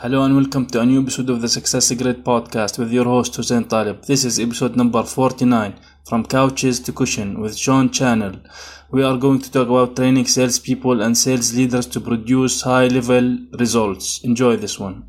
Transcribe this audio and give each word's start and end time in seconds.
Hello 0.00 0.24
and 0.24 0.36
welcome 0.36 0.66
to 0.66 0.80
a 0.82 0.84
new 0.84 1.00
episode 1.00 1.30
of 1.30 1.40
the 1.40 1.48
Success 1.48 1.90
Grid 1.92 2.22
podcast 2.22 2.78
with 2.78 2.92
your 2.92 3.06
host 3.06 3.34
Hussein 3.34 3.64
Talib. 3.64 4.02
This 4.02 4.26
is 4.26 4.38
episode 4.38 4.76
number 4.76 5.02
49 5.02 5.74
from 6.06 6.26
couches 6.26 6.80
to 6.80 6.92
cushion 6.92 7.40
with 7.40 7.56
Shawn 7.56 7.88
Channell. 7.88 8.38
We 8.90 9.02
are 9.02 9.16
going 9.16 9.40
to 9.40 9.50
talk 9.50 9.68
about 9.68 9.96
training 9.96 10.26
salespeople 10.26 11.00
and 11.00 11.16
sales 11.16 11.54
leaders 11.56 11.86
to 11.86 12.00
produce 12.02 12.60
high 12.60 12.88
level 12.88 13.38
results. 13.58 14.22
Enjoy 14.22 14.56
this 14.56 14.78
one. 14.78 15.08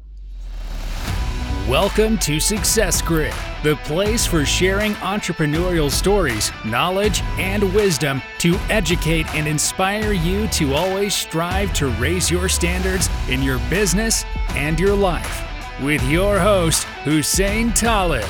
Welcome 1.67 2.17
to 2.19 2.39
Success 2.39 3.01
Grid, 3.01 3.33
the 3.67 3.75
place 3.83 4.25
for 4.25 4.45
sharing 4.45 4.93
entrepreneurial 5.13 5.91
stories, 5.91 6.53
knowledge, 6.63 7.21
and 7.37 7.61
wisdom 7.75 8.21
to 8.37 8.55
educate 8.69 9.27
and 9.35 9.45
inspire 9.45 10.13
you 10.13 10.47
to 10.47 10.73
always 10.73 11.13
strive 11.13 11.73
to 11.73 11.87
raise 11.99 12.31
your 12.31 12.47
standards 12.47 13.09
in 13.27 13.43
your 13.43 13.59
business 13.69 14.23
and 14.51 14.79
your 14.79 14.95
life. 14.95 15.43
With 15.83 16.01
your 16.09 16.39
host, 16.39 16.85
Hussein 17.03 17.73
Talib. 17.73 18.29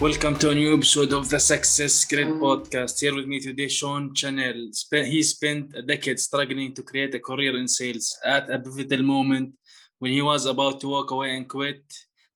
Welcome 0.00 0.36
to 0.40 0.50
a 0.50 0.54
new 0.56 0.74
episode 0.74 1.12
of 1.12 1.30
the 1.30 1.38
Success 1.38 2.04
Grid 2.04 2.26
podcast. 2.26 2.98
Here 2.98 3.14
with 3.14 3.28
me 3.28 3.38
today, 3.38 3.68
Shawn 3.68 4.12
Channell. 4.12 4.72
He 5.06 5.22
spent 5.22 5.76
a 5.76 5.82
decade 5.82 6.18
struggling 6.18 6.74
to 6.74 6.82
create 6.82 7.14
a 7.14 7.20
career 7.20 7.56
in 7.56 7.68
sales. 7.68 8.18
At 8.24 8.50
a 8.50 8.58
pivotal 8.58 9.04
moment, 9.04 9.54
when 10.00 10.10
he 10.10 10.20
was 10.20 10.46
about 10.46 10.80
to 10.80 10.88
walk 10.88 11.12
away 11.12 11.36
and 11.36 11.48
quit, 11.48 11.84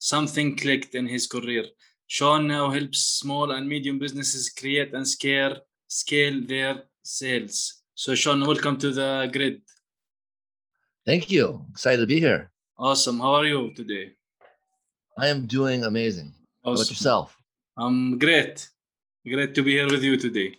something 0.07 0.57
clicked 0.57 0.95
in 0.95 1.07
his 1.07 1.27
career. 1.27 1.65
Shawn 2.07 2.47
now 2.47 2.71
helps 2.71 3.01
small 3.21 3.51
and 3.51 3.69
medium 3.69 3.99
businesses 3.99 4.49
create 4.51 4.95
and 4.95 5.07
scale, 5.07 5.57
scale 5.89 6.41
their 6.47 6.85
sales. 7.03 7.83
So, 7.95 8.15
Shawn, 8.15 8.47
welcome 8.47 8.77
to 8.79 8.93
the 8.93 9.29
grid. 9.33 9.63
Thank 11.05 11.31
you. 11.31 11.67
Excited 11.73 12.03
to 12.03 12.07
be 12.07 12.21
here. 12.21 12.51
Awesome. 12.79 13.19
How 13.19 13.35
are 13.35 13.47
you 13.47 13.73
today? 13.75 14.13
I 15.19 15.27
am 15.27 15.47
doing 15.47 15.85
amazing. 15.85 16.29
Awesome. 16.29 16.65
How 16.65 16.73
about 16.73 16.91
yourself? 16.91 17.37
I'm 17.77 18.19
great. 18.19 18.69
Great 19.27 19.55
to 19.57 19.63
be 19.63 19.73
here 19.73 19.91
with 19.91 20.05
you 20.05 20.17
today. 20.17 20.55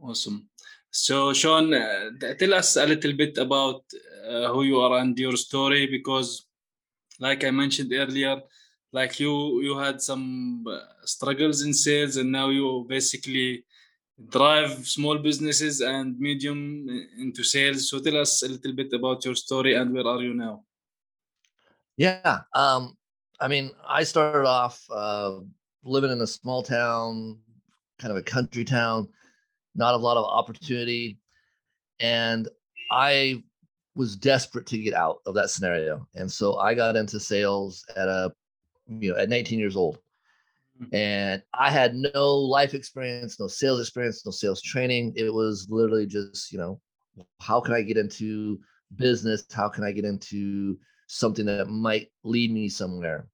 Awesome. 0.00 0.48
So, 0.92 1.32
Shawn, 1.32 1.74
uh, 1.74 2.10
tell 2.38 2.54
us 2.54 2.76
a 2.76 2.86
little 2.86 3.14
bit 3.14 3.36
about 3.38 3.82
uh, 4.28 4.52
who 4.52 4.62
you 4.62 4.78
are 4.78 4.98
and 5.00 5.18
your 5.18 5.36
story 5.36 5.88
because 5.88 6.43
like 7.20 7.44
i 7.44 7.50
mentioned 7.50 7.92
earlier 7.92 8.40
like 8.92 9.18
you 9.18 9.60
you 9.60 9.76
had 9.76 10.00
some 10.00 10.64
uh, 10.66 10.78
struggles 11.04 11.62
in 11.62 11.74
sales 11.74 12.16
and 12.16 12.30
now 12.30 12.48
you 12.48 12.86
basically 12.88 13.64
drive 14.28 14.86
small 14.86 15.18
businesses 15.18 15.80
and 15.80 16.18
medium 16.18 16.88
into 17.18 17.42
sales. 17.42 17.90
So 17.90 17.98
tell 17.98 18.16
us 18.18 18.42
a 18.44 18.48
little 18.48 18.72
bit 18.72 18.92
about 18.92 19.24
your 19.24 19.34
story 19.34 19.74
and 19.74 19.92
where 19.92 20.06
are 20.06 20.22
you 20.22 20.34
now? 20.34 20.62
Yeah 21.96 22.40
um 22.54 22.96
i 23.40 23.46
mean 23.48 23.70
i 23.88 24.02
started 24.02 24.46
off 24.46 24.84
uh 24.90 25.38
living 25.84 26.10
in 26.10 26.20
a 26.20 26.26
small 26.26 26.62
town 26.62 27.38
kind 28.00 28.10
of 28.10 28.16
a 28.16 28.22
country 28.22 28.64
town 28.64 29.08
not 29.76 29.94
a 29.94 29.96
lot 29.96 30.16
of 30.16 30.24
opportunity. 30.24 31.18
And 32.00 32.48
i 32.90 33.42
was 33.96 34.16
desperate 34.16 34.66
to 34.66 34.78
get 34.78 34.94
out 34.94 35.20
of 35.26 35.34
that 35.34 35.50
scenario. 35.50 36.06
And 36.14 36.30
so 36.30 36.58
I 36.58 36.74
got 36.74 36.96
into 36.96 37.20
sales 37.20 37.84
at 37.96 38.08
a, 38.08 38.32
you 38.88 39.12
know, 39.12 39.18
at 39.18 39.28
19 39.28 39.58
years 39.58 39.76
old. 39.76 39.98
Mm-hmm. 40.80 40.94
And 40.94 41.42
I 41.52 41.70
had 41.70 41.94
no 41.94 42.36
life 42.36 42.74
experience, 42.74 43.38
no 43.38 43.46
sales 43.46 43.80
experience, 43.80 44.26
no 44.26 44.32
sales 44.32 44.60
training. 44.60 45.12
It 45.16 45.32
was 45.32 45.68
literally 45.70 46.06
just, 46.06 46.52
you 46.52 46.58
know, 46.58 46.80
how 47.40 47.60
can 47.60 47.74
I 47.74 47.82
get 47.82 47.96
into 47.96 48.58
business? 48.96 49.44
How 49.52 49.68
can 49.68 49.84
I 49.84 49.92
get 49.92 50.04
into 50.04 50.76
something 51.06 51.46
that 51.46 51.68
might 51.68 52.08
lead 52.24 52.52
me 52.52 52.68
somewhere? 52.68 53.28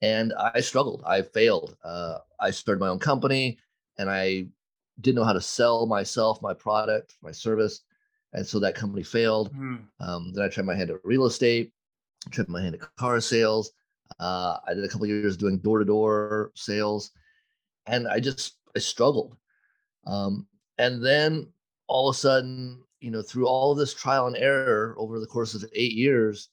And 0.00 0.32
I 0.32 0.60
struggled. 0.60 1.02
I 1.06 1.22
failed. 1.22 1.76
Uh, 1.84 2.18
I 2.40 2.50
started 2.50 2.80
my 2.80 2.88
own 2.88 2.98
company 2.98 3.58
and 3.98 4.10
I 4.10 4.46
didn't 5.00 5.16
know 5.16 5.24
how 5.24 5.32
to 5.34 5.40
sell 5.40 5.86
myself, 5.86 6.40
my 6.40 6.54
product, 6.54 7.16
my 7.22 7.32
service 7.32 7.82
and 8.36 8.46
so 8.46 8.60
that 8.60 8.74
company 8.74 9.02
failed. 9.02 9.52
Mm. 9.56 9.80
Um, 9.98 10.32
then 10.34 10.44
I 10.44 10.48
tried 10.48 10.66
my 10.66 10.76
hand 10.76 10.90
at 10.90 11.00
real 11.02 11.24
estate, 11.24 11.72
tried 12.30 12.48
my 12.48 12.62
hand 12.62 12.74
at 12.74 12.96
car 12.96 13.20
sales. 13.20 13.72
Uh, 14.20 14.58
I 14.68 14.74
did 14.74 14.84
a 14.84 14.88
couple 14.88 15.06
years 15.06 15.36
doing 15.36 15.58
door 15.58 15.80
to 15.80 15.84
door 15.84 16.52
sales, 16.54 17.10
and 17.86 18.06
I 18.06 18.20
just 18.20 18.58
I 18.76 18.78
struggled. 18.78 19.36
Um, 20.06 20.46
and 20.78 21.04
then 21.04 21.48
all 21.88 22.10
of 22.10 22.14
a 22.14 22.18
sudden, 22.18 22.82
you 23.00 23.10
know, 23.10 23.22
through 23.22 23.48
all 23.48 23.72
of 23.72 23.78
this 23.78 23.94
trial 23.94 24.26
and 24.26 24.36
error 24.36 24.94
over 24.98 25.18
the 25.18 25.26
course 25.26 25.54
of 25.54 25.64
eight 25.72 25.92
years, 25.92 26.50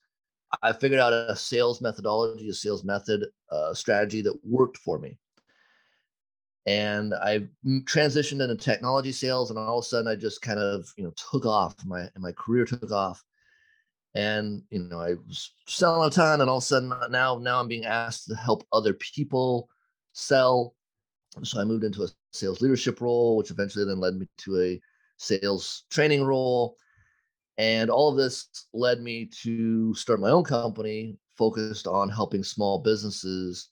I 0.61 0.71
figured 0.71 1.01
out 1.01 1.13
a 1.13 1.35
sales 1.35 1.81
methodology, 1.81 2.49
a 2.49 2.53
sales 2.53 2.85
method, 2.85 3.25
uh, 3.51 3.73
strategy 3.73 4.21
that 4.21 4.39
worked 4.43 4.77
for 4.77 4.99
me 4.99 5.17
and 6.65 7.13
I 7.13 7.47
transitioned 7.65 8.41
into 8.41 8.55
technology 8.55 9.11
sales, 9.11 9.49
and 9.49 9.59
all 9.59 9.79
of 9.79 9.83
a 9.83 9.87
sudden 9.87 10.07
I 10.07 10.15
just 10.15 10.41
kind 10.41 10.59
of 10.59 10.91
you 10.97 11.03
know 11.03 11.13
took 11.31 11.45
off. 11.45 11.75
My 11.85 12.09
my 12.17 12.31
career 12.31 12.65
took 12.65 12.91
off, 12.91 13.23
and 14.15 14.63
you 14.69 14.79
know 14.79 14.99
I 14.99 15.15
was 15.27 15.51
selling 15.67 16.07
a 16.07 16.11
ton, 16.11 16.41
and 16.41 16.49
all 16.49 16.57
of 16.57 16.63
a 16.63 16.65
sudden 16.65 16.91
uh, 16.91 17.07
now 17.09 17.37
now 17.37 17.59
I'm 17.59 17.67
being 17.67 17.85
asked 17.85 18.27
to 18.27 18.35
help 18.35 18.65
other 18.71 18.93
people 18.93 19.69
sell. 20.13 20.75
So 21.43 21.59
I 21.59 21.63
moved 21.63 21.83
into 21.83 22.03
a 22.03 22.09
sales 22.31 22.61
leadership 22.61 23.01
role, 23.01 23.37
which 23.37 23.51
eventually 23.51 23.85
then 23.85 23.99
led 23.99 24.15
me 24.15 24.27
to 24.39 24.61
a 24.61 24.81
sales 25.17 25.83
training 25.89 26.23
role, 26.23 26.77
and 27.57 27.89
all 27.89 28.09
of 28.09 28.17
this 28.17 28.47
led 28.73 29.01
me 29.01 29.29
to 29.41 29.93
start 29.95 30.21
my 30.21 30.29
own 30.29 30.43
company 30.43 31.17
focused 31.35 31.87
on 31.87 32.09
helping 32.09 32.43
small 32.43 32.79
businesses 32.79 33.69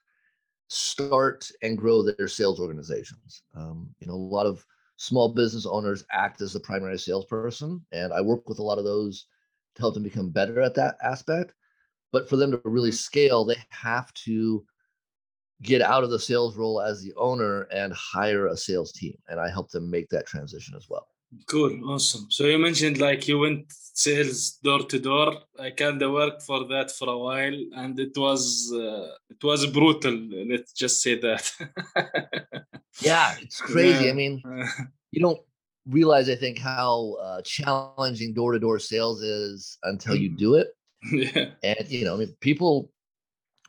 start 0.71 1.51
and 1.61 1.77
grow 1.77 2.01
their 2.01 2.29
sales 2.29 2.59
organizations. 2.59 3.43
Um, 3.55 3.93
you 3.99 4.07
know, 4.07 4.13
a 4.13 4.15
lot 4.15 4.45
of 4.45 4.65
small 4.95 5.33
business 5.33 5.65
owners 5.65 6.05
act 6.11 6.39
as 6.41 6.53
the 6.53 6.61
primary 6.61 6.97
salesperson, 6.97 7.85
and 7.91 8.13
I 8.13 8.21
work 8.21 8.47
with 8.47 8.59
a 8.59 8.63
lot 8.63 8.77
of 8.77 8.85
those 8.85 9.25
to 9.75 9.81
help 9.81 9.95
them 9.95 10.03
become 10.03 10.29
better 10.29 10.61
at 10.61 10.73
that 10.75 10.95
aspect. 11.03 11.55
But 12.13 12.29
for 12.29 12.37
them 12.37 12.51
to 12.51 12.61
really 12.63 12.91
scale, 12.91 13.43
they 13.43 13.57
have 13.69 14.13
to 14.25 14.65
get 15.61 15.81
out 15.81 16.05
of 16.05 16.09
the 16.09 16.19
sales 16.19 16.55
role 16.55 16.81
as 16.81 17.01
the 17.01 17.13
owner 17.17 17.63
and 17.63 17.91
hire 17.91 18.47
a 18.47 18.55
sales 18.55 18.93
team. 18.93 19.17
And 19.27 19.41
I 19.41 19.49
help 19.49 19.71
them 19.71 19.89
make 19.89 20.07
that 20.09 20.25
transition 20.25 20.75
as 20.75 20.87
well. 20.89 21.07
Cool, 21.47 21.89
awesome. 21.89 22.27
So 22.29 22.45
you 22.45 22.57
mentioned 22.57 22.99
like 22.99 23.27
you 23.27 23.39
went 23.39 23.65
sales 23.93 24.59
door 24.63 24.79
to 24.79 24.99
door. 24.99 25.33
I 25.59 25.71
kind 25.71 26.01
of 26.01 26.11
worked 26.11 26.41
for 26.43 26.67
that 26.67 26.91
for 26.91 27.09
a 27.09 27.17
while, 27.17 27.57
and 27.75 27.97
it 27.99 28.17
was 28.17 28.71
uh, 28.73 29.07
it 29.29 29.41
was 29.41 29.65
brutal. 29.67 30.17
Let's 30.49 30.73
just 30.73 31.01
say 31.01 31.19
that. 31.19 31.51
yeah, 33.01 33.35
it's 33.41 33.61
crazy. 33.61 34.05
Yeah. 34.05 34.11
I 34.11 34.13
mean, 34.13 34.41
you 35.11 35.21
don't 35.21 35.39
realize, 35.87 36.29
I 36.29 36.35
think, 36.35 36.59
how 36.59 37.15
uh, 37.21 37.41
challenging 37.43 38.33
door 38.33 38.51
to 38.51 38.59
door 38.59 38.79
sales 38.79 39.21
is 39.21 39.77
until 39.83 40.15
you 40.15 40.29
do 40.35 40.55
it. 40.55 40.67
Yeah, 41.11 41.51
and 41.63 41.89
you 41.89 42.05
know, 42.05 42.15
I 42.15 42.17
mean, 42.17 42.35
people 42.41 42.91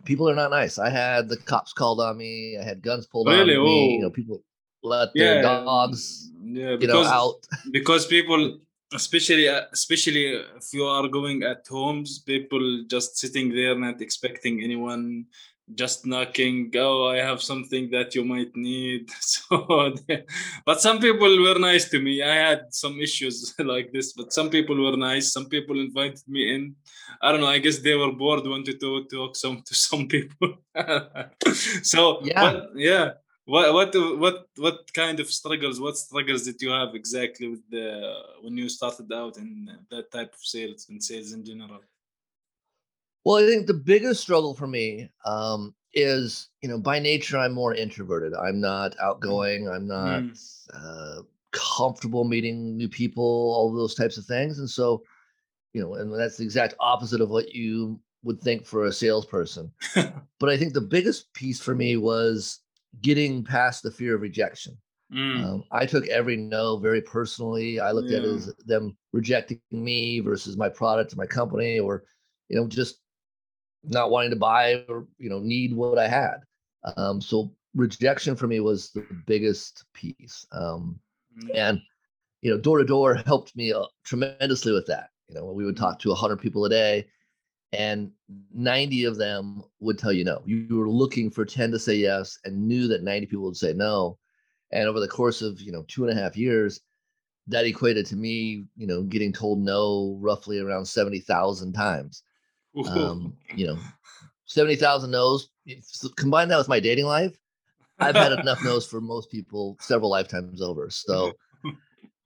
people 0.05 0.29
are 0.29 0.35
not 0.35 0.51
nice. 0.51 0.79
I 0.79 0.91
had 0.91 1.29
the 1.29 1.37
cops 1.37 1.73
called 1.73 2.01
on 2.01 2.17
me. 2.17 2.59
I 2.61 2.65
had 2.65 2.83
guns 2.83 3.07
pulled 3.07 3.29
really? 3.29 3.57
on 3.57 3.65
me. 3.65 3.95
You 3.95 4.03
know, 4.03 4.11
people 4.11 4.43
let 4.83 5.11
their 5.15 5.43
dogs 5.43 6.31
yeah, 6.45 6.77
because, 6.77 6.83
you 6.83 6.89
know, 6.89 7.05
out. 7.05 7.47
because 7.71 8.07
people 8.07 8.59
especially 8.95 9.47
especially 9.47 10.27
if 10.57 10.73
you 10.73 10.85
are 10.85 11.09
going 11.09 11.43
at 11.43 11.67
homes 11.67 12.19
people 12.19 12.85
just 12.89 13.17
sitting 13.17 13.55
there 13.55 13.79
not 13.79 14.01
expecting 14.03 14.63
anyone 14.63 15.25
just 15.75 16.05
knocking 16.05 16.71
oh 16.77 17.09
i 17.09 17.17
have 17.17 17.41
something 17.41 17.91
that 17.91 18.15
you 18.15 18.25
might 18.25 18.55
need. 18.55 19.09
So 19.21 19.95
but 20.67 20.81
some 20.81 20.99
people 20.99 21.43
were 21.43 21.59
nice 21.59 21.89
to 21.91 21.99
me. 22.01 22.23
I 22.23 22.35
had 22.35 22.61
some 22.71 23.01
issues 23.01 23.55
like 23.59 23.93
this 23.93 24.13
but 24.13 24.33
some 24.33 24.51
people 24.51 24.77
were 24.83 24.97
nice. 24.97 25.33
Some 25.33 25.47
people 25.47 25.79
invited 25.81 26.23
me 26.29 26.55
in. 26.55 26.75
I 27.21 27.31
don't 27.31 27.41
know 27.41 27.47
i 27.47 27.59
guess 27.59 27.79
they 27.79 27.95
were 27.95 28.13
bored 28.13 28.47
wanted 28.47 28.81
to 28.81 29.05
talk 29.05 29.37
some 29.37 29.63
to 29.67 29.75
some 29.75 30.09
people. 30.15 30.51
So 31.83 32.21
yeah. 32.25 32.67
yeah 32.75 33.11
what 33.45 33.75
what 33.75 34.19
what 34.19 34.49
what 34.57 34.95
kind 34.95 35.19
of 35.19 35.29
struggles 35.31 35.81
what 35.81 35.97
struggles 35.97 36.45
did 36.45 36.61
you 36.63 36.71
have 36.71 36.95
exactly 36.95 37.49
with 37.49 37.69
the 37.71 38.15
when 38.41 38.57
you 38.57 38.69
started 38.69 39.13
out 39.13 39.37
in 39.37 39.69
that 39.91 40.11
type 40.13 40.33
of 40.33 40.41
sales 40.41 40.87
and 40.89 41.03
sales 41.03 41.33
in 41.33 41.45
general? 41.45 41.81
Well 43.25 43.43
i 43.43 43.47
think 43.47 43.67
the 43.67 43.75
biggest 43.75 44.21
struggle 44.21 44.55
for 44.55 44.67
me 44.67 45.11
um, 45.25 45.75
is 45.93 46.49
you 46.61 46.69
know 46.69 46.79
by 46.79 46.99
nature 46.99 47.39
i'm 47.39 47.53
more 47.53 47.75
introverted. 47.75 48.33
I'm 48.35 48.61
not 48.61 48.95
outgoing. 49.01 49.69
I'm 49.69 49.87
not 49.89 50.23
mm. 50.23 50.39
uh, 50.73 51.23
comfortable 51.51 52.25
meeting 52.25 52.77
new 52.77 52.89
people 52.89 53.25
all 53.25 53.75
those 53.75 53.95
types 53.95 54.17
of 54.17 54.25
things. 54.25 54.59
And 54.61 54.71
so 54.71 55.03
you 55.73 55.83
know 55.83 55.95
and 55.95 56.13
that's 56.17 56.37
the 56.37 56.45
exact 56.45 56.75
opposite 56.79 57.21
of 57.21 57.31
what 57.31 57.53
you 57.55 57.99
would 58.23 58.41
think 58.41 58.67
for 58.67 58.87
a 58.87 58.93
salesperson. 58.93 59.73
But 60.39 60.49
i 60.49 60.57
think 60.57 60.73
the 60.73 60.81
biggest 60.81 61.33
piece 61.35 61.61
for 61.61 61.75
me 61.75 61.97
was 61.97 62.63
getting 63.01 63.45
past 63.45 63.83
the 63.83 63.91
fear 63.91 64.15
of 64.15 64.21
rejection. 64.21 64.77
Mm. 65.13 65.45
Um, 65.45 65.65
I 65.71 65.87
took 65.87 66.07
every 66.09 66.37
no 66.37 66.79
very 66.79 67.03
personally. 67.03 67.81
I 67.81 67.93
looked 67.93 68.11
yeah. 68.11 68.19
at 68.19 68.25
it 68.25 68.29
as 68.29 68.55
them 68.67 68.97
rejecting 69.13 69.61
me 69.71 70.21
versus 70.21 70.57
my 70.57 70.69
product 70.69 71.13
or 71.13 71.17
my 71.17 71.27
company, 71.27 71.79
or 71.79 72.05
you 72.49 72.57
know, 72.57 72.67
just 72.67 72.99
not 73.85 74.11
wanting 74.11 74.31
to 74.31 74.37
buy 74.37 74.85
or 74.89 75.07
you 75.19 75.29
know 75.29 75.41
need 75.41 75.75
what 75.75 75.99
I 75.99 76.09
had. 76.09 76.37
Um, 76.97 77.21
so 77.21 77.53
rejection 77.75 78.37
for 78.37 78.47
me 78.47 78.61
was 78.61 78.91
the 78.91 79.05
biggest 79.27 79.85
piece. 79.95 80.47
Um, 80.53 80.99
mm. 81.39 81.51
And 81.55 81.81
you 82.41 82.51
know, 82.51 82.59
door 82.59 82.79
to 82.79 82.85
door 82.85 83.15
helped 83.27 83.55
me 83.57 83.73
uh, 83.73 83.85
tremendously 84.05 84.73
with 84.73 84.87
that. 84.87 85.11
You 85.29 85.37
know, 85.37 85.53
we 85.53 85.65
would 85.65 85.77
talk 85.77 85.99
to 86.01 86.09
100 86.09 86.39
people 86.39 86.65
a 86.65 86.71
day, 86.71 87.07
and 87.73 88.11
90 88.53 89.05
of 89.05 89.17
them 89.17 89.63
would 89.81 89.99
tell 89.99 90.13
you 90.13 90.25
no. 90.25 90.43
You 90.45 90.67
were 90.77 90.91
looking 90.91 91.31
for 91.31 91.45
10 91.45 91.71
to 91.73 91.79
say 91.79 91.95
yes, 91.95 92.39
and 92.45 92.69
knew 92.69 92.87
that 92.89 93.03
90 93.03 93.27
people 93.27 93.45
would 93.45 93.57
say 93.57 93.73
no. 93.73 94.19
And 94.71 94.89
over 94.89 95.01
the 95.01 95.09
course 95.09 95.43
of 95.43 95.61
you 95.61 95.73
know 95.73 95.85
two 95.89 96.07
and 96.07 96.17
a 96.17 96.21
half 96.21 96.37
years, 96.37 96.81
that 97.49 97.67
equated 97.67 98.07
to 98.07 98.17
me, 98.17 98.65
you 98.77 98.87
know, 98.87 99.03
getting 99.03 99.33
told 99.33 99.59
no 99.59 100.17
roughly 100.21 100.59
around 100.59 100.87
70,000 100.87 101.73
times. 101.73 102.23
Um, 102.89 103.37
you 103.55 103.67
know, 103.67 103.79
70,000 104.47 105.11
no's. 105.11 105.49
Combine 106.17 106.49
that 106.49 106.59
with 106.59 106.69
my 106.69 106.81
dating 106.81 107.05
life, 107.05 107.37
I've 107.99 108.15
had 108.15 108.33
enough 108.33 108.59
no's 108.65 108.87
for 108.87 109.01
most 109.01 109.31
people 109.31 109.77
several 109.81 110.11
lifetimes 110.11 110.63
over. 110.63 110.89
So 110.91 111.33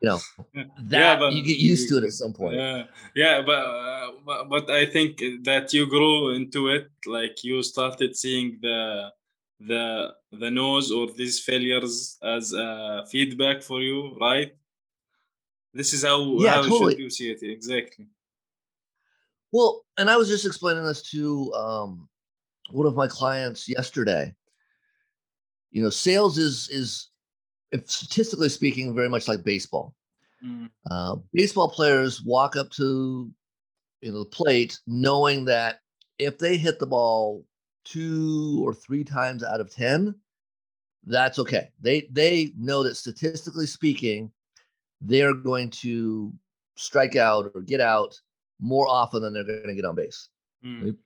you 0.00 0.08
know 0.08 0.20
that 0.54 0.98
yeah, 1.00 1.18
but, 1.18 1.32
you 1.32 1.42
get 1.42 1.58
used 1.58 1.88
to 1.88 1.98
it 1.98 2.04
at 2.04 2.12
some 2.12 2.32
point. 2.32 2.54
Yeah. 2.54 2.84
Yeah 3.14 3.42
but, 3.44 3.52
uh, 3.52 4.10
but 4.24 4.48
but 4.48 4.70
i 4.70 4.84
think 4.84 5.22
that 5.44 5.72
you 5.72 5.88
grew 5.88 6.34
into 6.34 6.68
it 6.68 6.90
like 7.06 7.42
you 7.42 7.62
started 7.62 8.16
seeing 8.16 8.58
the 8.60 9.10
the 9.60 10.12
the 10.32 10.50
no's 10.50 10.90
or 10.92 11.08
these 11.12 11.40
failures 11.40 12.18
as 12.22 12.52
uh, 12.52 13.04
feedback 13.10 13.62
for 13.62 13.80
you 13.80 14.16
right? 14.20 14.52
This 15.72 15.92
is 15.92 16.04
how 16.04 16.38
yeah, 16.38 16.54
how 16.54 16.62
totally. 16.62 16.92
should 16.92 17.00
you 17.00 17.10
see 17.10 17.30
it 17.30 17.42
exactly. 17.42 18.06
Well 19.52 19.84
and 19.96 20.10
i 20.10 20.16
was 20.16 20.28
just 20.28 20.46
explaining 20.46 20.84
this 20.84 21.02
to 21.10 21.52
um, 21.54 22.08
one 22.70 22.86
of 22.86 22.94
my 22.94 23.08
clients 23.08 23.68
yesterday. 23.68 24.34
You 25.70 25.82
know 25.82 25.90
sales 25.90 26.38
is 26.38 26.68
is 26.70 27.08
statistically 27.84 28.48
speaking, 28.48 28.94
very 28.94 29.08
much 29.08 29.28
like 29.28 29.44
baseball. 29.44 29.94
Mm. 30.44 30.70
Uh, 30.90 31.16
baseball 31.32 31.68
players 31.68 32.22
walk 32.22 32.56
up 32.56 32.70
to 32.70 33.30
you 34.02 34.12
know 34.12 34.20
the 34.20 34.24
plate 34.26 34.78
knowing 34.86 35.44
that 35.46 35.80
if 36.18 36.38
they 36.38 36.56
hit 36.56 36.78
the 36.78 36.86
ball 36.86 37.44
two 37.84 38.62
or 38.64 38.74
three 38.74 39.04
times 39.04 39.42
out 39.42 39.60
of 39.60 39.72
ten, 39.72 40.14
that's 41.04 41.38
okay. 41.38 41.70
They 41.80 42.08
they 42.10 42.52
know 42.58 42.82
that 42.82 42.96
statistically 42.96 43.66
speaking, 43.66 44.30
they're 45.00 45.34
going 45.34 45.70
to 45.70 46.32
strike 46.76 47.16
out 47.16 47.50
or 47.54 47.62
get 47.62 47.80
out 47.80 48.20
more 48.60 48.86
often 48.88 49.22
than 49.22 49.32
they're 49.32 49.44
going 49.44 49.68
to 49.68 49.74
get 49.74 49.84
on 49.84 49.94
base. 49.94 50.28
Mm. 50.64 50.96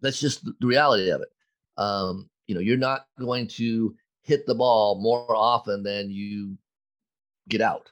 That's 0.00 0.20
just 0.20 0.44
the 0.44 0.66
reality 0.66 1.10
of 1.10 1.20
it. 1.20 1.28
Um, 1.76 2.28
you 2.46 2.54
know, 2.54 2.60
you're 2.60 2.76
not 2.76 3.06
going 3.18 3.48
to 3.48 3.94
hit 4.24 4.46
the 4.46 4.54
ball 4.54 5.00
more 5.00 5.36
often 5.36 5.82
than 5.82 6.10
you 6.10 6.56
get 7.48 7.60
out. 7.60 7.90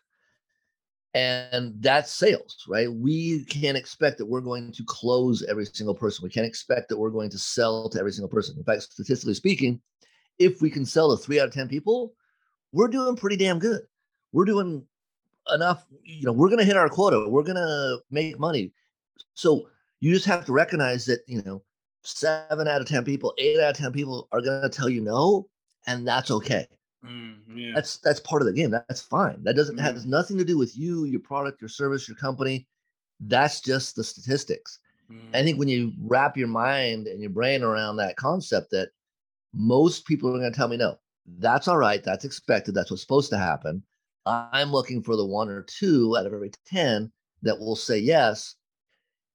And 1.14 1.74
that's 1.80 2.10
sales, 2.10 2.64
right? 2.66 2.90
We 2.90 3.44
can't 3.44 3.76
expect 3.76 4.16
that 4.18 4.26
we're 4.26 4.40
going 4.40 4.72
to 4.72 4.84
close 4.84 5.42
every 5.42 5.66
single 5.66 5.94
person. 5.94 6.24
We 6.24 6.30
can't 6.30 6.46
expect 6.46 6.88
that 6.88 6.98
we're 6.98 7.10
going 7.10 7.28
to 7.30 7.38
sell 7.38 7.90
to 7.90 7.98
every 7.98 8.12
single 8.12 8.30
person. 8.30 8.56
In 8.56 8.64
fact, 8.64 8.82
statistically 8.84 9.34
speaking, 9.34 9.80
if 10.38 10.62
we 10.62 10.70
can 10.70 10.86
sell 10.86 11.14
to 11.14 11.22
three 11.22 11.38
out 11.38 11.48
of 11.48 11.54
10 11.54 11.68
people, 11.68 12.14
we're 12.72 12.88
doing 12.88 13.14
pretty 13.14 13.36
damn 13.36 13.58
good. 13.58 13.82
We're 14.32 14.46
doing 14.46 14.86
enough, 15.52 15.84
you 16.02 16.24
know, 16.24 16.32
we're 16.32 16.48
going 16.48 16.60
to 16.60 16.64
hit 16.64 16.78
our 16.78 16.88
quota. 16.88 17.28
We're 17.28 17.42
going 17.42 17.56
to 17.56 17.98
make 18.10 18.38
money. 18.38 18.72
So 19.34 19.68
you 20.00 20.14
just 20.14 20.24
have 20.24 20.46
to 20.46 20.52
recognize 20.52 21.04
that, 21.06 21.20
you 21.26 21.42
know, 21.42 21.62
seven 22.04 22.66
out 22.66 22.80
of 22.80 22.88
10 22.88 23.04
people, 23.04 23.34
eight 23.36 23.60
out 23.60 23.72
of 23.72 23.76
10 23.76 23.92
people 23.92 24.28
are 24.32 24.40
going 24.40 24.62
to 24.62 24.70
tell 24.70 24.88
you 24.88 25.02
no 25.02 25.46
and 25.86 26.06
that's 26.06 26.30
okay. 26.30 26.66
Mm, 27.04 27.36
yeah. 27.54 27.72
That's 27.74 27.98
that's 27.98 28.20
part 28.20 28.42
of 28.42 28.46
the 28.46 28.52
game. 28.52 28.70
That's 28.70 29.00
fine. 29.00 29.42
That 29.42 29.56
doesn't 29.56 29.76
mm. 29.76 29.80
have 29.80 30.04
nothing 30.06 30.38
to 30.38 30.44
do 30.44 30.56
with 30.56 30.76
you, 30.76 31.04
your 31.04 31.20
product, 31.20 31.60
your 31.60 31.68
service, 31.68 32.08
your 32.08 32.16
company. 32.16 32.66
That's 33.20 33.60
just 33.60 33.96
the 33.96 34.04
statistics. 34.04 34.78
Mm. 35.10 35.34
I 35.34 35.42
think 35.42 35.58
when 35.58 35.68
you 35.68 35.92
wrap 36.00 36.36
your 36.36 36.48
mind 36.48 37.06
and 37.06 37.20
your 37.20 37.30
brain 37.30 37.62
around 37.62 37.96
that 37.96 38.16
concept 38.16 38.70
that 38.70 38.90
most 39.52 40.06
people 40.06 40.30
are 40.30 40.38
going 40.38 40.52
to 40.52 40.56
tell 40.56 40.68
me 40.68 40.76
no, 40.76 40.98
that's 41.38 41.68
all 41.68 41.78
right. 41.78 42.02
That's 42.02 42.24
expected. 42.24 42.74
That's 42.74 42.90
what's 42.90 43.02
supposed 43.02 43.30
to 43.30 43.38
happen. 43.38 43.82
I'm 44.24 44.70
looking 44.70 45.02
for 45.02 45.16
the 45.16 45.26
one 45.26 45.48
or 45.48 45.62
two 45.62 46.16
out 46.16 46.26
of 46.26 46.32
every 46.32 46.52
10 46.66 47.10
that 47.42 47.58
will 47.58 47.76
say 47.76 47.98
yes. 47.98 48.54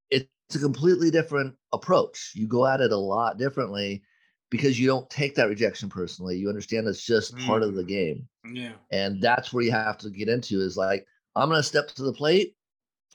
It's 0.09 0.55
a 0.55 0.59
completely 0.59 1.11
different 1.11 1.55
approach. 1.73 2.31
You 2.33 2.47
go 2.47 2.65
at 2.65 2.79
it 2.79 2.93
a 2.93 2.97
lot 2.97 3.37
differently 3.37 4.01
because 4.49 4.79
you 4.79 4.87
don't 4.87 5.09
take 5.09 5.35
that 5.35 5.49
rejection 5.49 5.89
personally. 5.89 6.37
You 6.37 6.49
understand 6.49 6.87
it's 6.87 7.05
just 7.05 7.35
mm. 7.35 7.45
part 7.45 7.63
of 7.63 7.75
the 7.75 7.83
mm. 7.83 7.87
game. 7.87 8.27
Yeah. 8.51 8.73
And 8.91 9.21
that's 9.21 9.51
where 9.51 9.63
you 9.63 9.71
have 9.71 9.97
to 9.99 10.09
get 10.09 10.29
into 10.29 10.61
is 10.61 10.77
like, 10.77 11.05
I'm 11.35 11.49
going 11.49 11.59
to 11.59 11.63
step 11.63 11.89
to 11.89 12.03
the 12.03 12.13
plate. 12.13 12.55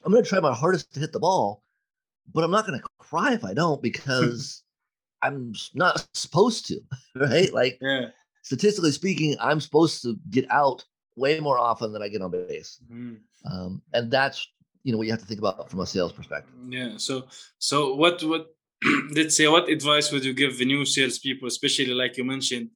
I'm 0.04 0.12
going 0.12 0.22
to 0.22 0.28
try 0.28 0.40
my 0.40 0.54
hardest 0.54 0.92
to 0.94 1.00
hit 1.00 1.12
the 1.12 1.20
ball, 1.20 1.62
but 2.32 2.44
I'm 2.44 2.50
not 2.50 2.66
going 2.66 2.78
to 2.78 2.86
cry 2.98 3.32
if 3.32 3.44
I 3.44 3.54
don't 3.54 3.82
because 3.82 4.62
I'm 5.22 5.54
not 5.74 6.06
supposed 6.14 6.66
to, 6.66 6.80
right? 7.16 7.52
Like, 7.52 7.78
yeah. 7.80 8.08
statistically 8.42 8.92
speaking, 8.92 9.36
I'm 9.40 9.60
supposed 9.60 10.02
to 10.02 10.16
get 10.30 10.50
out 10.50 10.84
way 11.16 11.40
more 11.40 11.58
often 11.58 11.92
than 11.92 12.02
I 12.02 12.08
get 12.08 12.22
on 12.22 12.30
base. 12.30 12.78
Mm. 12.92 13.18
Um, 13.50 13.82
and 13.92 14.10
that's, 14.10 14.46
you 14.82 14.92
know, 14.92 14.98
what 14.98 15.06
you 15.06 15.12
have 15.12 15.20
to 15.20 15.26
think 15.26 15.40
about 15.40 15.70
from 15.70 15.80
a 15.80 15.86
sales 15.86 16.12
perspective. 16.12 16.54
Yeah. 16.68 16.94
So, 16.96 17.26
so 17.58 17.94
what, 17.94 18.22
what, 18.24 18.54
let's 19.14 19.36
say 19.36 19.48
what 19.48 19.68
advice 19.68 20.10
would 20.12 20.24
you 20.24 20.34
give 20.34 20.58
the 20.58 20.64
new 20.64 20.84
salespeople, 20.84 21.48
especially 21.48 21.94
like 21.94 22.16
you 22.16 22.24
mentioned, 22.24 22.70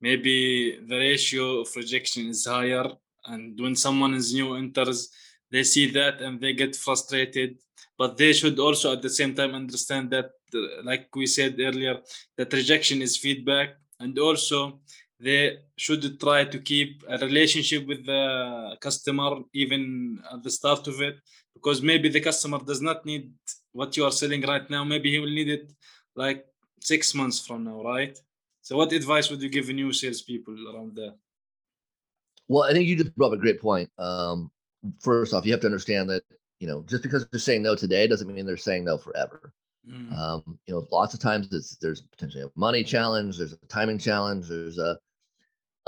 maybe 0.00 0.78
the 0.86 0.96
ratio 0.96 1.60
of 1.60 1.68
rejection 1.76 2.28
is 2.28 2.46
higher, 2.46 2.84
and 3.26 3.58
when 3.60 3.76
someone 3.76 4.14
is 4.14 4.34
new 4.34 4.54
enters, 4.54 5.10
they 5.50 5.62
see 5.62 5.90
that 5.90 6.20
and 6.20 6.40
they 6.40 6.52
get 6.52 6.76
frustrated. 6.76 7.58
But 7.96 8.16
they 8.16 8.32
should 8.32 8.58
also 8.58 8.92
at 8.92 9.02
the 9.02 9.10
same 9.10 9.34
time 9.34 9.54
understand 9.54 10.10
that, 10.10 10.30
uh, 10.54 10.82
like 10.84 11.08
we 11.16 11.26
said 11.26 11.56
earlier, 11.58 11.98
that 12.36 12.52
rejection 12.52 13.02
is 13.02 13.16
feedback, 13.16 13.70
and 14.00 14.16
also 14.18 14.80
they 15.20 15.58
should 15.76 16.20
try 16.20 16.44
to 16.44 16.58
keep 16.60 17.02
a 17.08 17.18
relationship 17.18 17.86
with 17.86 18.06
the 18.06 18.76
customer 18.80 19.30
even 19.52 20.20
at 20.32 20.42
the 20.42 20.50
start 20.50 20.86
of 20.86 21.00
it 21.00 21.16
because 21.54 21.82
maybe 21.82 22.08
the 22.08 22.20
customer 22.20 22.58
does 22.64 22.80
not 22.80 23.04
need 23.04 23.32
what 23.72 23.96
you 23.96 24.04
are 24.04 24.12
selling 24.12 24.42
right 24.42 24.68
now. 24.70 24.84
Maybe 24.84 25.10
he 25.10 25.18
will 25.18 25.34
need 25.40 25.48
it 25.48 25.72
like 26.14 26.44
six 26.80 27.14
months 27.14 27.44
from 27.44 27.64
now 27.64 27.82
right? 27.82 28.16
So 28.62 28.76
what 28.76 28.92
advice 28.92 29.30
would 29.30 29.42
you 29.42 29.48
give 29.48 29.68
new 29.68 29.92
salespeople 29.92 30.54
around 30.70 30.94
there 30.94 31.14
well 32.48 32.64
i 32.64 32.72
think 32.72 32.86
you 32.86 32.96
just 32.96 33.14
brought 33.14 33.28
up 33.28 33.34
a 33.34 33.36
great 33.36 33.60
point. 33.60 33.90
Um, 33.98 34.50
first 35.00 35.34
off 35.34 35.46
you 35.46 35.52
have 35.52 35.60
to 35.60 35.66
understand 35.66 36.10
that 36.10 36.22
you 36.60 36.66
know 36.66 36.82
just 36.88 37.02
because 37.02 37.26
they're 37.30 37.40
saying 37.40 37.62
no 37.62 37.74
today 37.74 38.06
doesn't 38.06 38.32
mean 38.32 38.46
they're 38.46 38.56
saying 38.56 38.84
no 38.84 38.98
forever. 38.98 39.52
Mm. 39.88 40.12
um, 40.18 40.58
you 40.66 40.74
know 40.74 40.86
lots 40.90 41.14
of 41.14 41.20
times 41.20 41.48
it's 41.52 41.76
there's 41.76 42.02
potentially 42.02 42.44
a 42.44 42.50
money 42.56 42.84
challenge 42.84 43.38
there's 43.38 43.54
a 43.54 43.66
timing 43.68 43.96
challenge 43.96 44.46
there's 44.46 44.76
a 44.76 44.98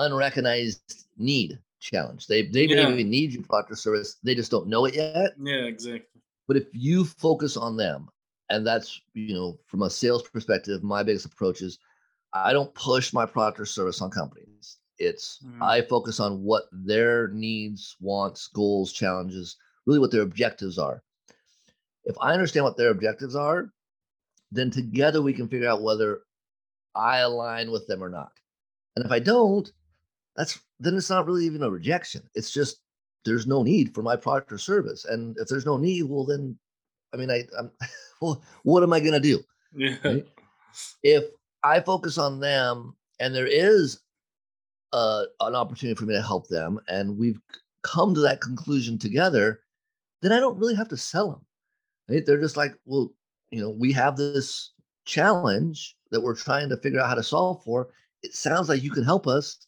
unrecognized 0.01 1.07
need 1.17 1.59
challenge. 1.81 2.27
They 2.27 2.43
they 2.47 2.67
yeah. 2.67 2.89
maybe 2.89 3.05
need 3.05 3.33
your 3.33 3.43
product 3.43 3.73
or 3.73 3.77
service. 3.77 4.17
They 4.23 4.35
just 4.35 4.51
don't 4.51 4.69
know 4.69 4.85
it 4.85 4.95
yet. 4.95 5.33
Yeah, 5.41 5.65
exactly. 5.65 6.21
But 6.47 6.57
if 6.57 6.67
you 6.73 7.05
focus 7.05 7.57
on 7.57 7.77
them, 7.77 8.09
and 8.49 8.67
that's 8.67 9.01
you 9.15 9.35
know 9.35 9.59
from 9.67 9.83
a 9.83 9.91
sales 9.91 10.23
perspective, 10.29 10.83
my 10.83 11.03
biggest 11.03 11.27
approach 11.27 11.63
is 11.63 11.79
I 12.33 12.53
don't 12.53 12.75
push 12.75 13.13
my 13.13 13.27
product 13.27 13.61
or 13.61 13.67
service 13.67 14.01
on 14.01 14.11
companies. 14.11 14.79
It's 14.99 15.43
mm. 15.45 15.63
I 15.63 15.83
focus 15.83 16.21
on 16.21 16.43
what 16.43 16.65
their 16.73 17.29
needs, 17.29 17.97
wants, 18.01 18.49
goals, 18.49 18.93
challenges, 18.93 19.57
really 19.87 19.99
what 19.99 20.11
their 20.11 20.23
objectives 20.23 20.79
are. 20.79 21.03
If 22.05 22.17
I 22.21 22.33
understand 22.33 22.65
what 22.65 22.77
their 22.77 22.91
objectives 22.91 23.35
are, 23.35 23.73
then 24.53 24.71
together 24.71 25.23
we 25.23 25.33
can 25.33 25.49
figure 25.49 25.69
out 25.69 25.83
whether 25.83 26.21
I 26.95 27.19
align 27.19 27.71
with 27.71 27.87
them 27.87 28.03
or 28.03 28.09
not. 28.09 28.33
And 28.97 29.05
if 29.05 29.13
I 29.13 29.21
don't, 29.21 29.71
that's 30.41 30.59
then 30.79 30.97
it's 30.97 31.11
not 31.11 31.27
really 31.27 31.45
even 31.45 31.63
a 31.63 31.71
rejection. 31.71 32.23
It's 32.35 32.51
just 32.51 32.81
there's 33.27 33.47
no 33.47 33.63
need 33.63 33.95
for 33.95 34.03
my 34.03 34.17
product 34.17 34.51
or 34.51 34.57
service. 34.57 35.05
And 35.05 35.37
if 35.39 35.49
there's 35.49 35.67
no 35.67 35.77
need, 35.77 36.05
well 36.05 36.25
then 36.25 36.59
I 37.13 37.19
mean 37.19 37.31
I 37.31 37.45
I'm 37.59 37.71
well, 38.23 38.43
what 38.63 38.83
am 38.83 38.93
I 38.93 39.01
gonna 39.01 39.21
do? 39.21 39.41
Yeah. 39.77 39.97
Right? 40.03 40.27
If 41.03 41.25
I 41.63 41.81
focus 41.81 42.17
on 42.17 42.41
them 42.41 42.97
and 43.21 43.35
there 43.35 43.47
is 43.47 44.01
uh, 44.95 45.25
an 45.41 45.55
opportunity 45.55 45.95
for 45.95 46.07
me 46.07 46.15
to 46.15 46.23
help 46.23 46.49
them 46.49 46.81
and 46.89 47.19
we've 47.19 47.41
come 47.83 48.15
to 48.15 48.21
that 48.21 48.41
conclusion 48.41 48.99
together, 48.99 49.61
then 50.23 50.33
I 50.33 50.41
don't 50.41 50.59
really 50.59 50.75
have 50.75 50.89
to 50.89 50.97
sell 50.97 51.31
them. 51.31 51.45
Right? 52.09 52.25
They're 52.25 52.41
just 52.41 52.57
like, 52.57 52.75
well, 52.87 53.13
you 53.51 53.61
know, 53.61 53.71
we 53.71 53.93
have 53.93 54.17
this 54.17 54.73
challenge 55.05 55.97
that 56.11 56.23
we're 56.23 56.35
trying 56.35 56.71
to 56.71 56.79
figure 56.79 56.99
out 56.99 57.09
how 57.09 57.15
to 57.15 57.23
solve 57.23 57.63
for. 57.63 57.91
It 58.23 58.33
sounds 58.35 58.71
like 58.71 58.83
you 58.83 58.91
can 58.91 59.05
help 59.05 59.27
us 59.27 59.67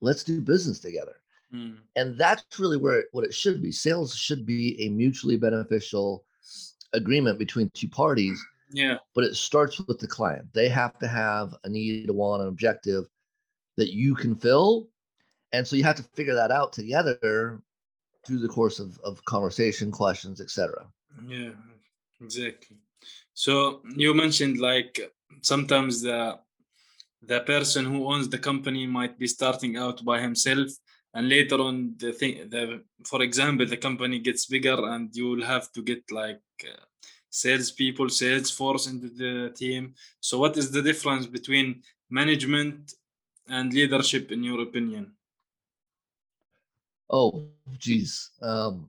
let's 0.00 0.24
do 0.24 0.40
business 0.40 0.78
together. 0.80 1.16
Mm. 1.52 1.76
And 1.96 2.18
that's 2.18 2.58
really 2.58 2.76
where 2.76 3.00
it, 3.00 3.06
what 3.12 3.24
it 3.24 3.34
should 3.34 3.62
be. 3.62 3.70
Sales 3.70 4.14
should 4.14 4.44
be 4.44 4.80
a 4.84 4.88
mutually 4.88 5.36
beneficial 5.36 6.24
agreement 6.92 7.38
between 7.38 7.70
two 7.74 7.88
parties, 7.88 8.44
Yeah. 8.72 8.98
but 9.14 9.24
it 9.24 9.36
starts 9.36 9.80
with 9.80 9.98
the 9.98 10.06
client. 10.06 10.46
They 10.52 10.68
have 10.68 10.98
to 10.98 11.08
have 11.08 11.54
a 11.64 11.68
need, 11.68 12.08
a 12.08 12.12
want, 12.12 12.42
an 12.42 12.48
objective 12.48 13.04
that 13.76 13.92
you 13.92 14.14
can 14.14 14.34
fill. 14.34 14.88
And 15.52 15.66
so 15.66 15.76
you 15.76 15.84
have 15.84 15.96
to 15.96 16.02
figure 16.14 16.34
that 16.34 16.50
out 16.50 16.72
together 16.72 17.60
through 18.26 18.38
the 18.38 18.48
course 18.48 18.78
of, 18.78 18.98
of 19.04 19.24
conversation, 19.24 19.92
questions, 19.92 20.40
etc. 20.40 20.86
Yeah, 21.26 21.50
exactly. 22.20 22.78
So 23.34 23.82
you 23.96 24.14
mentioned 24.14 24.58
like 24.58 25.12
sometimes 25.42 26.02
the 26.02 26.38
the 27.26 27.40
person 27.40 27.84
who 27.84 28.06
owns 28.12 28.28
the 28.28 28.38
company 28.38 28.86
might 28.86 29.18
be 29.18 29.26
starting 29.26 29.76
out 29.76 30.04
by 30.04 30.20
himself 30.20 30.70
and 31.14 31.28
later 31.28 31.58
on 31.60 31.94
the 31.98 32.12
thing 32.12 32.48
the 32.50 32.82
for 33.04 33.22
example 33.22 33.66
the 33.66 33.76
company 33.76 34.18
gets 34.18 34.46
bigger 34.46 34.78
and 34.92 35.14
you 35.14 35.26
will 35.30 35.44
have 35.44 35.70
to 35.72 35.82
get 35.82 36.02
like 36.10 36.42
uh, 36.64 36.84
sales 37.30 37.70
people 37.70 38.08
sales 38.08 38.50
force 38.50 38.86
into 38.86 39.08
the 39.08 39.50
team 39.50 39.94
so 40.20 40.38
what 40.38 40.56
is 40.56 40.70
the 40.70 40.82
difference 40.82 41.26
between 41.26 41.82
management 42.10 42.92
and 43.48 43.72
leadership 43.72 44.30
in 44.32 44.42
your 44.42 44.60
opinion 44.62 45.12
Oh, 47.10 47.46
geez. 47.78 48.30
Um, 48.42 48.88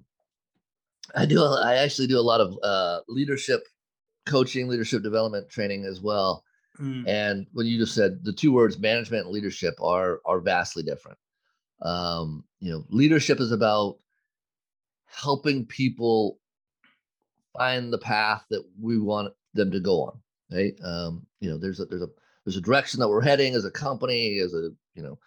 I 1.13 1.25
do. 1.25 1.44
i 1.44 1.75
actually 1.75 2.08
do 2.08 2.20
a 2.20 2.30
lot 2.32 2.42
of 2.42 2.58
uh, 2.63 3.00
leadership 3.08 3.62
coaching, 4.25 4.68
leadership 4.68 5.04
development 5.04 5.50
training 5.50 5.86
as 5.86 6.01
well. 6.01 6.44
Mm, 6.79 7.08
And 7.08 7.48
when 7.53 7.65
you 7.67 7.77
just 7.77 7.96
said 7.96 8.24
the 8.24 8.34
two 8.34 8.51
words 8.51 8.77
management 8.77 9.25
and 9.25 9.34
leadership 9.34 9.75
are 9.82 10.22
are 10.25 10.39
vastly 10.39 10.84
different. 10.84 11.17
Um, 11.82 12.44
you 12.60 12.72
know, 12.72 12.86
leadership 12.89 13.39
is 13.39 13.51
about 13.51 13.98
helping 15.05 15.65
people 15.65 16.39
find 17.53 17.91
the 17.91 17.98
path 17.98 18.46
that 18.50 18.63
we 18.79 19.00
want 19.00 19.34
them 19.53 19.72
to 19.72 19.79
go 19.79 20.03
on. 20.03 20.20
Right? 20.51 20.77
Um, 20.84 21.25
you 21.39 21.50
know, 21.50 21.58
there's 21.58 21.79
a 21.79 21.86
there's 21.86 22.01
a 22.03 22.10
there's 22.46 22.58
a 22.58 22.62
direction 22.62 23.00
that 23.00 23.10
we're 23.10 23.22
heading 23.22 23.55
as 23.55 23.65
a 23.65 23.72
company, 23.72 24.39
as 24.39 24.53
a 24.53 24.70
you 24.94 25.03
know 25.03 25.17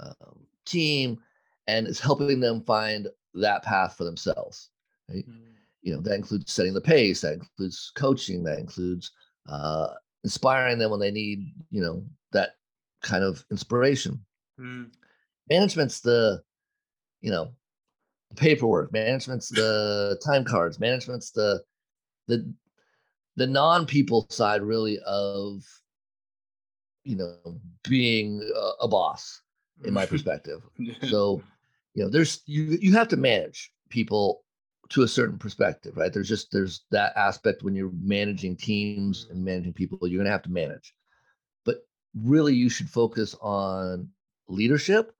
um, 0.00 0.46
team, 0.64 1.20
and 1.66 1.86
it's 1.86 2.00
helping 2.00 2.40
them 2.40 2.62
find 2.62 3.08
that 3.34 3.62
path 3.62 3.96
for 3.96 4.04
themselves. 4.04 4.70
Right? 5.08 5.24
mm, 5.28 5.48
you 5.82 5.94
know 5.94 6.00
that 6.00 6.14
includes 6.14 6.52
setting 6.52 6.74
the 6.74 6.80
pace 6.80 7.20
that 7.20 7.34
includes 7.34 7.92
coaching 7.94 8.42
that 8.44 8.58
includes 8.58 9.12
uh 9.48 9.94
inspiring 10.24 10.78
them 10.78 10.90
when 10.90 11.00
they 11.00 11.10
need 11.10 11.52
you 11.70 11.80
know 11.80 12.04
that 12.32 12.50
kind 13.02 13.24
of 13.24 13.44
inspiration. 13.50 14.20
Mm, 14.60 14.90
management's 15.48 16.00
the 16.00 16.42
you 17.20 17.30
know 17.30 17.50
paperwork. 18.36 18.92
Management's 18.92 19.48
the 19.48 20.20
time 20.26 20.44
cards. 20.44 20.78
Management's 20.78 21.30
the 21.30 21.62
the 22.26 22.52
the 23.36 23.46
non-people 23.46 24.26
side 24.30 24.62
really 24.62 24.98
of 25.06 25.64
you 27.04 27.16
know 27.16 27.36
being 27.88 28.42
a, 28.54 28.84
a 28.84 28.88
boss 28.88 29.42
in 29.84 29.94
my 29.94 30.06
perspective. 30.14 30.62
Yeah. 30.78 30.94
so 31.08 31.42
you 31.94 32.02
know 32.02 32.10
there's 32.10 32.42
you 32.46 32.78
you 32.80 32.92
have 32.92 33.08
to 33.08 33.16
manage 33.16 33.72
people 33.88 34.44
to 34.90 35.02
a 35.02 35.08
certain 35.08 35.38
perspective 35.38 35.96
right? 35.96 36.12
There's 36.12 36.28
just 36.28 36.50
there's 36.52 36.84
that 36.90 37.12
aspect 37.16 37.62
when 37.62 37.74
you're 37.74 37.92
managing 38.02 38.56
teams 38.56 39.26
and 39.30 39.44
managing 39.44 39.72
people 39.72 39.98
you're 40.02 40.18
going 40.18 40.26
to 40.26 40.32
have 40.32 40.42
to 40.42 40.50
manage. 40.50 40.94
But 41.64 41.86
really 42.14 42.54
you 42.54 42.68
should 42.68 42.88
focus 42.88 43.34
on 43.40 44.08
leadership 44.48 45.12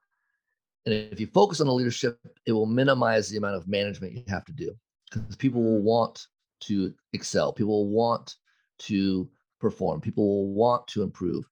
and 0.87 0.94
if 0.94 1.20
you 1.20 1.26
focus 1.26 1.60
on 1.60 1.66
the 1.66 1.75
leadership 1.75 2.18
it 2.46 2.52
will 2.52 2.66
minimize 2.66 3.28
the 3.28 3.37
amount 3.37 3.56
of 3.56 3.68
management 3.68 4.14
you 4.14 4.25
have 4.28 4.44
to 4.46 4.52
do 4.52 4.75
because 5.10 5.37
people 5.37 5.62
will 5.62 5.82
want 5.82 6.26
to 6.60 6.94
excel 7.12 7.52
people 7.52 7.84
will 7.84 7.94
want 7.94 8.37
to 8.78 9.28
perform 9.60 10.00
people 10.00 10.26
will 10.26 10.54
want 10.54 10.87
to 10.87 11.02
improve 11.02 11.44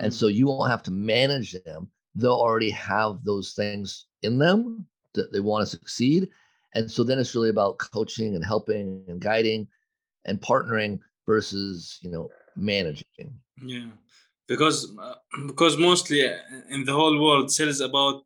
and 0.00 0.12
Mm, 0.12 0.14
so 0.14 0.26
you 0.28 0.46
won't 0.46 0.70
have 0.70 0.82
to 0.84 0.90
manage 0.90 1.52
them. 1.64 1.90
They'll 2.14 2.32
already 2.32 2.70
have 2.70 3.24
those 3.24 3.52
things 3.52 4.06
in 4.22 4.38
them 4.38 4.86
that 5.14 5.32
they 5.32 5.40
want 5.40 5.62
to 5.62 5.70
succeed 5.70 6.28
and 6.74 6.90
so 6.90 7.04
then 7.04 7.18
it's 7.18 7.34
really 7.34 7.50
about 7.50 7.78
coaching 7.78 8.34
and 8.34 8.44
helping 8.44 9.04
and 9.08 9.20
guiding 9.20 9.66
and 10.24 10.40
partnering 10.40 10.98
versus 11.26 11.98
you 12.02 12.10
know 12.10 12.28
managing 12.56 13.32
Yeah, 13.62 13.90
because 14.48 14.96
uh, 15.00 15.14
because 15.46 15.76
mostly 15.76 16.26
uh, 16.26 16.36
in 16.70 16.84
the 16.84 16.92
whole 16.92 17.20
world, 17.20 17.50
sales 17.50 17.80
about 17.80 18.22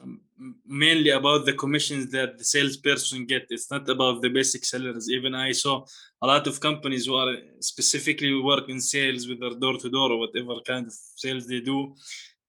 um, 0.00 0.20
mainly 0.66 1.10
about 1.10 1.46
the 1.46 1.52
commissions 1.52 2.10
that 2.10 2.38
the 2.38 2.44
salesperson 2.44 3.26
get. 3.26 3.46
It's 3.50 3.70
not 3.70 3.88
about 3.88 4.22
the 4.22 4.28
basic 4.28 4.64
salaries. 4.64 5.08
Even 5.10 5.34
I 5.34 5.52
saw 5.52 5.84
a 6.22 6.26
lot 6.26 6.46
of 6.46 6.60
companies 6.60 7.06
who 7.06 7.14
are 7.14 7.36
specifically 7.60 8.34
work 8.40 8.68
in 8.68 8.80
sales 8.80 9.28
with 9.28 9.40
their 9.40 9.54
door 9.54 9.76
to 9.78 9.88
door 9.90 10.12
or 10.12 10.18
whatever 10.18 10.54
kind 10.66 10.86
of 10.86 10.92
sales 10.92 11.46
they 11.46 11.60
do. 11.60 11.94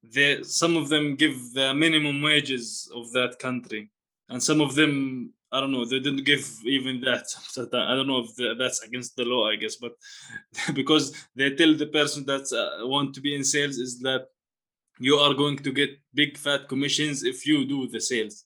They 0.03 0.43
some 0.43 0.77
of 0.77 0.89
them 0.89 1.15
give 1.15 1.53
the 1.53 1.73
minimum 1.73 2.21
wages 2.21 2.89
of 2.93 3.11
that 3.13 3.39
country, 3.39 3.89
and 4.29 4.41
some 4.41 4.61
of 4.61 4.75
them 4.75 5.33
I 5.51 5.59
don't 5.61 5.71
know 5.71 5.85
they 5.85 5.99
didn't 5.99 6.25
give 6.25 6.45
even 6.65 7.01
that. 7.01 7.25
I 7.73 7.95
don't 7.95 8.07
know 8.07 8.25
if 8.27 8.57
that's 8.57 8.81
against 8.83 9.15
the 9.15 9.23
law, 9.25 9.49
I 9.49 9.55
guess, 9.55 9.75
but 9.77 9.93
because 10.73 11.15
they 11.35 11.55
tell 11.55 11.73
the 11.75 11.87
person 11.87 12.25
that 12.25 12.45
uh, 12.51 12.85
want 12.87 13.13
to 13.15 13.21
be 13.21 13.35
in 13.35 13.43
sales 13.43 13.77
is 13.77 13.99
that 14.01 14.27
you 14.99 15.15
are 15.17 15.33
going 15.33 15.57
to 15.57 15.71
get 15.71 15.91
big 16.13 16.37
fat 16.37 16.67
commissions 16.69 17.23
if 17.23 17.45
you 17.47 17.65
do 17.65 17.87
the 17.87 17.99
sales 18.01 18.45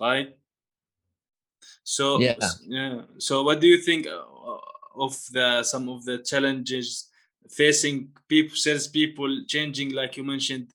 right 0.00 0.36
so 1.84 2.18
Yeah. 2.20 2.36
yeah 2.66 3.02
so 3.18 3.42
what 3.42 3.60
do 3.60 3.66
you 3.66 3.78
think 3.78 4.06
uh, 4.06 4.22
of 4.96 5.12
the 5.32 5.62
some 5.62 5.88
of 5.88 6.04
the 6.04 6.18
challenges 6.18 7.08
facing 7.48 7.96
people 8.28 8.56
sales 8.56 8.86
people 8.88 9.30
changing 9.46 9.92
like 9.92 10.16
you 10.16 10.24
mentioned 10.24 10.66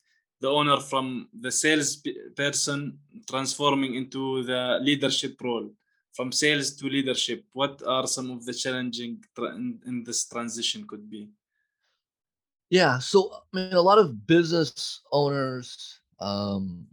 the 0.42 0.50
owner 0.50 0.80
from 0.80 1.28
the 1.40 1.52
sales 1.52 2.02
person 2.36 3.00
transforming 3.30 3.96
into 3.96 4.44
the 4.44 4.80
leadership 4.82 5.40
role. 5.42 5.70
From 6.14 6.32
sales 6.32 6.72
to 6.78 6.86
leadership 6.88 7.44
what 7.54 7.82
are 7.86 8.08
some 8.08 8.32
of 8.32 8.46
the 8.46 8.54
challenging 8.54 9.24
tra- 9.36 9.56
in, 9.56 9.80
in 9.86 10.04
this 10.04 10.26
transition 10.28 10.86
could 10.88 11.10
be? 11.10 11.30
Yeah 12.70 13.00
so 13.00 13.32
i 13.34 13.56
mean 13.56 13.74
a 13.74 13.82
lot 13.82 14.00
of 14.00 14.26
business 14.28 15.02
owners 15.12 16.00
um 16.20 16.88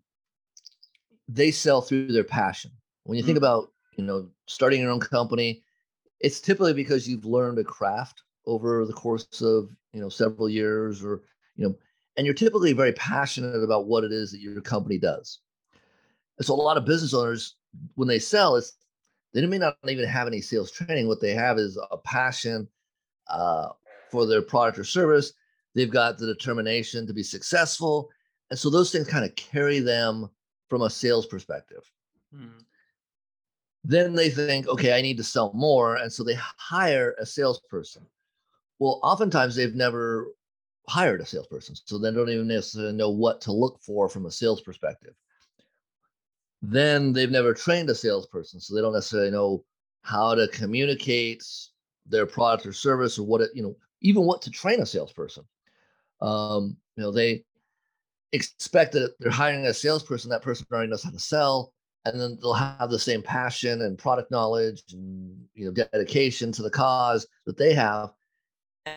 they 1.28 1.50
sell 1.50 1.80
through 1.80 2.12
their 2.12 2.24
passion. 2.24 2.70
When 3.04 3.16
you 3.16 3.24
think 3.24 3.36
Mm. 3.36 3.44
about 3.44 3.72
you 3.96 4.04
know 4.04 4.28
starting 4.46 4.80
your 4.80 4.90
own 4.90 5.00
company 5.00 5.62
it's 6.20 6.40
typically 6.40 6.72
because 6.74 7.08
you've 7.08 7.24
learned 7.26 7.58
a 7.58 7.64
craft 7.64 8.22
over 8.46 8.84
the 8.86 8.92
course 8.92 9.40
of 9.40 9.70
you 9.92 10.00
know 10.00 10.08
several 10.08 10.48
years 10.48 11.04
or 11.04 11.22
you 11.56 11.64
know 11.68 11.74
and 12.16 12.26
you're 12.26 12.34
typically 12.34 12.72
very 12.72 12.92
passionate 12.92 13.62
about 13.62 13.86
what 13.86 14.04
it 14.04 14.12
is 14.12 14.32
that 14.32 14.40
your 14.40 14.60
company 14.60 14.98
does 14.98 15.40
and 16.38 16.46
so 16.46 16.54
a 16.54 16.56
lot 16.56 16.76
of 16.76 16.84
business 16.84 17.14
owners 17.14 17.56
when 17.94 18.08
they 18.08 18.18
sell 18.18 18.56
it's 18.56 18.74
they 19.34 19.44
may 19.46 19.58
not 19.58 19.76
even 19.88 20.06
have 20.06 20.26
any 20.26 20.40
sales 20.40 20.70
training 20.70 21.08
what 21.08 21.20
they 21.20 21.32
have 21.32 21.58
is 21.58 21.78
a 21.90 21.96
passion 21.98 22.68
uh, 23.28 23.68
for 24.10 24.26
their 24.26 24.42
product 24.42 24.78
or 24.78 24.84
service 24.84 25.32
they've 25.74 25.90
got 25.90 26.18
the 26.18 26.26
determination 26.26 27.06
to 27.06 27.14
be 27.14 27.22
successful 27.22 28.10
and 28.50 28.58
so 28.58 28.68
those 28.68 28.92
things 28.92 29.06
kind 29.08 29.24
of 29.24 29.34
carry 29.36 29.78
them 29.80 30.28
from 30.68 30.82
a 30.82 30.90
sales 30.90 31.26
perspective 31.26 31.90
Mm. 32.34 32.64
then 33.84 34.14
they 34.14 34.30
think, 34.30 34.68
okay, 34.68 34.96
I 34.96 35.02
need 35.02 35.16
to 35.18 35.24
sell 35.24 35.52
more. 35.54 35.96
And 35.96 36.10
so 36.10 36.24
they 36.24 36.34
hire 36.34 37.14
a 37.18 37.26
salesperson. 37.26 38.06
Well, 38.78 39.00
oftentimes 39.02 39.54
they've 39.54 39.74
never 39.74 40.28
hired 40.88 41.20
a 41.20 41.26
salesperson. 41.26 41.76
So 41.84 41.98
they 41.98 42.12
don't 42.12 42.28
even 42.28 42.48
necessarily 42.48 42.92
know 42.92 43.10
what 43.10 43.40
to 43.42 43.52
look 43.52 43.80
for 43.80 44.08
from 44.08 44.26
a 44.26 44.30
sales 44.30 44.60
perspective. 44.60 45.14
Then 46.60 47.12
they've 47.12 47.30
never 47.30 47.54
trained 47.54 47.90
a 47.90 47.94
salesperson. 47.94 48.60
So 48.60 48.74
they 48.74 48.80
don't 48.80 48.92
necessarily 48.92 49.30
know 49.30 49.64
how 50.02 50.34
to 50.34 50.48
communicate 50.48 51.44
their 52.06 52.26
product 52.26 52.66
or 52.66 52.72
service 52.72 53.18
or 53.18 53.26
what 53.26 53.40
it, 53.40 53.50
you 53.54 53.62
know, 53.62 53.76
even 54.00 54.24
what 54.24 54.42
to 54.42 54.50
train 54.50 54.80
a 54.80 54.86
salesperson. 54.86 55.44
Um, 56.20 56.76
you 56.96 57.02
know, 57.02 57.10
they 57.10 57.44
expect 58.32 58.92
that 58.92 59.14
they're 59.20 59.30
hiring 59.30 59.66
a 59.66 59.74
salesperson, 59.74 60.30
that 60.30 60.42
person 60.42 60.66
already 60.72 60.90
knows 60.90 61.02
how 61.02 61.10
to 61.10 61.18
sell 61.18 61.72
and 62.04 62.20
then 62.20 62.38
they'll 62.40 62.52
have 62.52 62.90
the 62.90 62.98
same 62.98 63.22
passion 63.22 63.82
and 63.82 63.98
product 63.98 64.30
knowledge 64.30 64.82
and 64.92 65.36
you 65.54 65.64
know 65.64 65.70
dedication 65.70 66.52
to 66.52 66.62
the 66.62 66.70
cause 66.70 67.26
that 67.46 67.56
they 67.56 67.72
have 67.72 68.12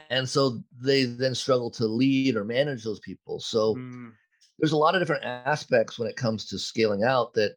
and 0.10 0.28
so 0.28 0.64
they 0.82 1.04
then 1.06 1.36
struggle 1.36 1.70
to 1.72 1.86
lead 1.86 2.36
or 2.36 2.44
manage 2.44 2.84
those 2.84 3.00
people 3.00 3.40
so 3.40 3.76
Mm. 3.76 4.14
there's 4.60 4.72
a 4.72 4.78
lot 4.78 4.96
of 4.96 5.02
different 5.02 5.24
aspects 5.26 6.00
when 6.00 6.08
it 6.08 6.16
comes 6.16 6.46
to 6.46 6.58
scaling 6.58 7.04
out 7.04 7.34
that 7.34 7.56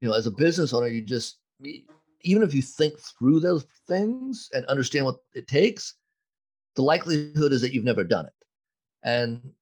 you 0.00 0.08
know 0.08 0.14
as 0.14 0.26
a 0.26 0.30
business 0.30 0.72
owner 0.72 0.88
you 0.88 1.02
just 1.02 1.38
even 2.22 2.42
if 2.42 2.54
you 2.54 2.62
think 2.62 2.98
through 2.98 3.40
those 3.40 3.66
things 3.86 4.48
and 4.54 4.64
understand 4.66 5.04
what 5.04 5.16
it 5.34 5.46
takes 5.48 5.94
the 6.74 6.82
likelihood 6.82 7.52
is 7.52 7.60
that 7.60 7.72
you've 7.72 7.84
never 7.84 8.04
done 8.04 8.26
it 8.26 8.32
and 9.02 9.52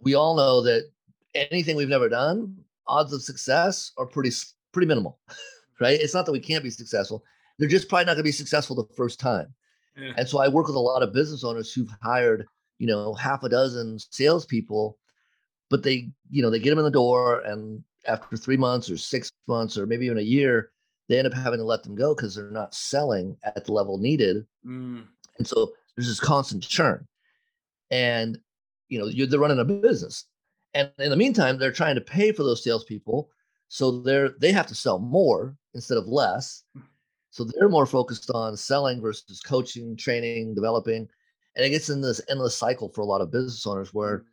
we 0.00 0.14
all 0.14 0.36
know 0.36 0.62
that 0.62 0.90
anything 1.34 1.76
we've 1.76 1.88
never 1.88 2.08
done, 2.08 2.56
odds 2.86 3.12
of 3.12 3.22
success 3.22 3.92
are 3.98 4.06
pretty 4.06 4.30
pretty 4.72 4.86
minimal, 4.86 5.18
right? 5.80 6.00
It's 6.00 6.14
not 6.14 6.26
that 6.26 6.32
we 6.32 6.40
can't 6.40 6.64
be 6.64 6.70
successful; 6.70 7.24
they're 7.58 7.68
just 7.68 7.88
probably 7.88 8.04
not 8.06 8.12
going 8.12 8.18
to 8.18 8.22
be 8.24 8.32
successful 8.32 8.76
the 8.76 8.94
first 8.94 9.20
time. 9.20 9.54
Yeah. 9.96 10.12
And 10.16 10.28
so 10.28 10.40
I 10.40 10.48
work 10.48 10.66
with 10.66 10.76
a 10.76 10.80
lot 10.80 11.02
of 11.02 11.12
business 11.12 11.44
owners 11.44 11.72
who've 11.72 11.94
hired, 12.02 12.46
you 12.78 12.86
know, 12.86 13.14
half 13.14 13.42
a 13.44 13.48
dozen 13.48 13.98
salespeople, 13.98 14.98
but 15.70 15.82
they, 15.82 16.10
you 16.30 16.42
know, 16.42 16.50
they 16.50 16.58
get 16.58 16.70
them 16.70 16.78
in 16.78 16.84
the 16.84 16.90
door, 16.90 17.40
and 17.40 17.82
after 18.06 18.36
three 18.36 18.56
months 18.56 18.90
or 18.90 18.96
six 18.96 19.30
months 19.46 19.78
or 19.78 19.86
maybe 19.86 20.06
even 20.06 20.18
a 20.18 20.22
year, 20.22 20.70
they 21.08 21.18
end 21.18 21.26
up 21.26 21.34
having 21.34 21.58
to 21.58 21.64
let 21.64 21.82
them 21.82 21.94
go 21.94 22.14
because 22.14 22.34
they're 22.34 22.50
not 22.50 22.74
selling 22.74 23.36
at 23.44 23.64
the 23.64 23.72
level 23.72 23.98
needed. 23.98 24.46
Mm. 24.66 25.04
And 25.38 25.46
so 25.46 25.72
there's 25.96 26.08
this 26.08 26.20
constant 26.20 26.62
churn. 26.62 27.06
And 27.90 28.38
you 28.88 28.98
know, 28.98 29.26
they're 29.26 29.40
running 29.40 29.58
a 29.58 29.64
business. 29.64 30.26
And 30.74 30.90
in 30.98 31.10
the 31.10 31.16
meantime, 31.16 31.58
they're 31.58 31.72
trying 31.72 31.94
to 31.94 32.00
pay 32.00 32.32
for 32.32 32.42
those 32.42 32.62
salespeople. 32.62 33.30
So 33.68 34.00
they're 34.00 34.30
they 34.40 34.52
have 34.52 34.66
to 34.68 34.74
sell 34.74 34.98
more 34.98 35.56
instead 35.74 35.98
of 35.98 36.06
less. 36.06 36.62
So 37.34 37.42
they're 37.42 37.68
more 37.68 37.84
focused 37.84 38.30
on 38.32 38.56
selling 38.56 39.00
versus 39.00 39.40
coaching, 39.40 39.96
training, 39.96 40.54
developing. 40.54 41.08
And 41.56 41.66
it 41.66 41.70
gets 41.70 41.90
in 41.90 42.00
this 42.00 42.20
endless 42.30 42.56
cycle 42.56 42.88
for 42.88 43.00
a 43.00 43.04
lot 43.04 43.20
of 43.20 43.32
business 43.32 43.66
owners 43.66 43.92
where 43.92 44.18
mm. 44.18 44.24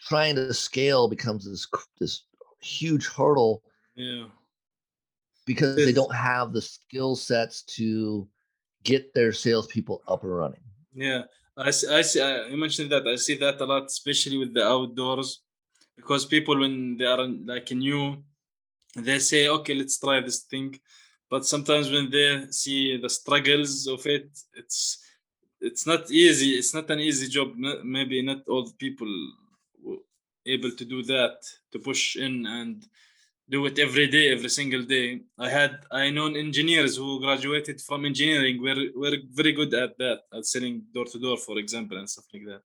trying 0.00 0.34
to 0.34 0.52
scale 0.52 1.06
becomes 1.06 1.44
this 1.44 1.68
this 2.00 2.24
huge 2.60 3.06
hurdle. 3.06 3.62
Yeah. 3.94 4.24
Because 5.46 5.76
it's, 5.76 5.86
they 5.86 5.92
don't 5.92 6.12
have 6.12 6.52
the 6.52 6.62
skill 6.62 7.14
sets 7.14 7.62
to 7.76 8.26
get 8.82 9.14
their 9.14 9.30
salespeople 9.30 10.02
up 10.08 10.24
and 10.24 10.36
running. 10.36 10.64
Yeah. 10.94 11.22
I 11.56 11.70
see, 11.70 11.88
I 11.94 12.02
see. 12.02 12.20
I, 12.20 12.48
you 12.48 12.56
mentioned 12.56 12.90
that. 12.90 13.06
I 13.06 13.14
see 13.14 13.36
that 13.38 13.60
a 13.60 13.64
lot, 13.64 13.84
especially 13.84 14.36
with 14.36 14.52
the 14.52 14.66
outdoors, 14.66 15.42
because 15.94 16.26
people 16.26 16.58
when 16.58 16.96
they 16.96 17.06
are 17.06 17.24
like 17.24 17.70
new, 17.70 18.16
they 18.96 19.20
say, 19.20 19.46
"Okay, 19.48 19.74
let's 19.74 19.98
try 19.98 20.20
this 20.20 20.40
thing," 20.40 20.76
but 21.30 21.44
sometimes 21.44 21.90
when 21.90 22.10
they 22.10 22.46
see 22.50 22.96
the 22.96 23.10
struggles 23.10 23.86
of 23.86 24.06
it, 24.06 24.28
it's 24.54 25.02
it's 25.60 25.86
not 25.86 26.10
easy. 26.10 26.50
It's 26.50 26.74
not 26.74 26.90
an 26.90 27.00
easy 27.00 27.28
job. 27.28 27.54
Maybe 27.56 28.22
not 28.22 28.46
all 28.48 28.70
people 28.78 29.08
able 30.46 30.70
to 30.70 30.84
do 30.84 31.02
that 31.04 31.36
to 31.72 31.78
push 31.78 32.16
in 32.16 32.46
and 32.46 32.86
do 33.48 33.64
it 33.66 33.78
every 33.78 34.08
day, 34.08 34.32
every 34.32 34.48
single 34.48 34.82
day. 34.82 35.20
I 35.38 35.48
had 35.48 35.80
I 35.90 36.10
known 36.10 36.36
engineers 36.36 36.96
who 36.96 37.20
graduated 37.20 37.80
from 37.80 38.04
engineering 38.04 38.60
were 38.62 38.82
were 38.94 39.16
very 39.32 39.52
good 39.52 39.72
at 39.74 39.96
that, 39.98 40.20
at 40.32 40.46
selling 40.46 40.84
door 40.92 41.06
to 41.06 41.18
door, 41.18 41.36
for 41.36 41.58
example, 41.58 41.96
and 41.98 42.08
stuff 42.10 42.26
like 42.32 42.46
that. 42.46 42.62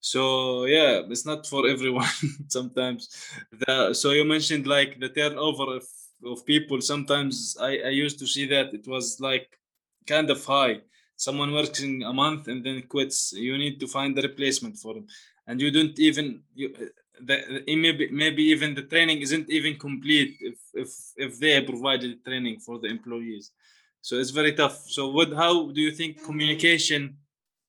So 0.00 0.64
yeah, 0.64 1.02
it's 1.08 1.26
not 1.26 1.46
for 1.46 1.68
everyone 1.68 2.08
sometimes. 2.48 3.08
The, 3.52 3.94
so 3.94 4.10
you 4.12 4.24
mentioned 4.24 4.66
like 4.66 5.00
the 5.00 5.08
turnover 5.08 5.80
of 6.26 6.46
people. 6.46 6.80
Sometimes 6.80 7.56
I, 7.60 7.78
I 7.78 7.90
used 7.90 8.18
to 8.20 8.26
see 8.26 8.46
that 8.46 8.74
it 8.74 8.86
was 8.86 9.20
like 9.20 9.58
kind 10.06 10.30
of 10.30 10.44
high. 10.44 10.80
Someone 11.16 11.52
working 11.52 12.02
a 12.02 12.12
month 12.12 12.48
and 12.48 12.64
then 12.64 12.82
quits. 12.82 13.32
You 13.32 13.56
need 13.56 13.78
to 13.80 13.86
find 13.86 14.18
a 14.18 14.22
replacement 14.22 14.76
for 14.78 14.94
them, 14.94 15.06
and 15.46 15.60
you 15.60 15.70
don't 15.70 15.98
even 15.98 16.42
you 16.54 16.74
the, 17.20 17.62
maybe 17.66 18.08
maybe 18.10 18.42
even 18.44 18.74
the 18.74 18.82
training 18.82 19.20
isn't 19.20 19.48
even 19.50 19.76
complete 19.76 20.36
if 20.40 20.58
if 20.74 20.90
if 21.16 21.38
they 21.38 21.60
provided 21.62 22.24
training 22.24 22.58
for 22.58 22.78
the 22.78 22.88
employees 22.88 23.52
so 24.00 24.16
it's 24.16 24.30
very 24.30 24.52
tough 24.52 24.84
so 24.88 25.08
what 25.08 25.32
how 25.32 25.70
do 25.70 25.80
you 25.80 25.92
think 25.92 26.22
communication 26.24 27.16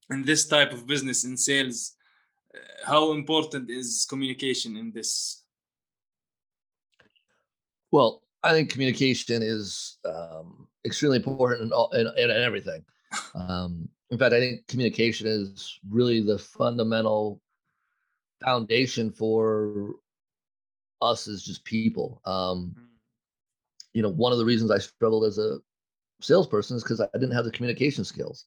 in 0.10 0.24
this 0.24 0.48
type 0.48 0.72
of 0.74 0.88
business 0.88 1.24
in 1.24 1.38
sales 1.38 1.94
uh, 2.56 2.88
how 2.88 3.12
important 3.12 3.70
is 3.70 4.06
communication 4.10 4.76
in 4.78 4.92
this 4.92 5.44
well 7.92 8.25
i 8.46 8.52
think 8.52 8.70
communication 8.70 9.42
is 9.44 9.98
um, 10.06 10.68
extremely 10.86 11.18
important 11.18 11.62
in, 11.62 11.72
all, 11.74 11.90
in, 11.92 12.08
in 12.18 12.32
everything 12.32 12.84
um, 13.36 13.88
in 14.12 14.18
fact 14.18 14.34
i 14.34 14.40
think 14.40 14.66
communication 14.68 15.28
is 15.28 15.80
really 15.90 16.22
the 16.22 16.38
fundamental 16.38 17.42
foundation 18.44 19.12
for 19.12 19.96
us 21.02 21.28
as 21.28 21.44
just 21.44 21.64
people. 21.64 22.22
Um, 22.26 22.76
mm. 22.78 22.84
you 23.94 24.02
know, 24.02 24.10
one 24.10 24.32
of 24.32 24.38
the 24.38 24.46
reasons 24.46 24.72
I 24.72 24.78
struggled 24.78 25.26
as 25.26 25.38
a 25.38 25.58
salesperson 26.22 26.78
is 26.78 26.84
because 26.84 27.02
I 27.02 27.08
didn't 27.14 27.32
have 27.32 27.46
the 27.46 27.52
communication 27.52 28.04
skills. 28.04 28.46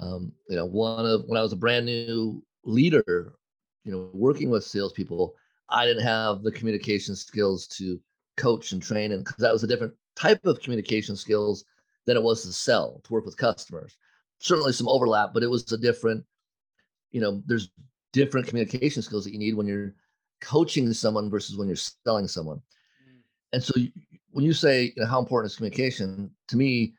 Um, 0.00 0.32
you 0.48 0.56
know, 0.56 0.66
one 0.66 1.06
of 1.06 1.24
when 1.26 1.38
I 1.38 1.42
was 1.42 1.52
a 1.52 1.56
brand 1.56 1.86
new 1.86 2.42
leader, 2.64 3.34
you 3.84 3.92
know, 3.92 4.10
working 4.12 4.50
with 4.50 4.64
salespeople, 4.64 5.34
I 5.68 5.86
didn't 5.86 6.04
have 6.04 6.42
the 6.42 6.52
communication 6.52 7.16
skills 7.16 7.66
to 7.68 8.00
coach 8.40 8.72
and 8.72 8.82
train, 8.82 9.12
and 9.12 9.24
because 9.24 9.38
that 9.38 9.52
was 9.52 9.64
a 9.64 9.66
different 9.66 9.94
type 10.16 10.44
of 10.46 10.60
communication 10.60 11.16
skills 11.16 11.64
than 12.06 12.16
it 12.16 12.22
was 12.22 12.42
to 12.42 12.52
sell, 12.52 13.00
to 13.04 13.12
work 13.12 13.24
with 13.24 13.36
customers. 13.36 13.96
Certainly 14.38 14.72
some 14.72 14.88
overlap, 14.88 15.30
but 15.34 15.42
it 15.42 15.50
was 15.50 15.70
a 15.72 15.78
different. 15.78 16.24
You 17.12 17.20
know, 17.20 17.42
there's 17.46 17.70
different 18.12 18.46
communication 18.46 19.02
skills 19.02 19.24
that 19.24 19.32
you 19.32 19.38
need 19.38 19.54
when 19.54 19.66
you're 19.66 19.94
coaching 20.40 20.92
someone 20.92 21.28
versus 21.28 21.56
when 21.56 21.68
you're 21.68 21.76
selling 21.76 22.28
someone. 22.28 22.58
Mm. 22.58 23.20
And 23.52 23.62
so 23.62 23.72
you, 23.76 23.90
when 24.30 24.44
you 24.44 24.52
say 24.52 24.92
you 24.96 25.02
know, 25.02 25.06
how 25.06 25.18
important 25.18 25.50
is 25.50 25.56
communication, 25.56 26.30
to 26.48 26.56
me, 26.56 26.94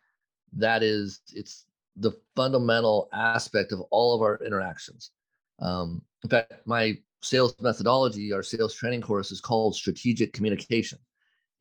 that 0.53 0.83
is 0.83 1.21
it's 1.33 1.65
the 1.95 2.11
fundamental 2.35 3.09
aspect 3.13 3.71
of 3.71 3.81
all 3.89 4.15
of 4.15 4.21
our 4.21 4.39
interactions. 4.45 5.11
Um, 5.59 6.01
in 6.23 6.29
fact, 6.29 6.53
my 6.65 6.97
sales 7.21 7.55
methodology, 7.59 8.33
our 8.33 8.43
sales 8.43 8.73
training 8.73 9.01
course 9.01 9.31
is 9.31 9.41
called 9.41 9.75
strategic 9.75 10.33
communication. 10.33 10.99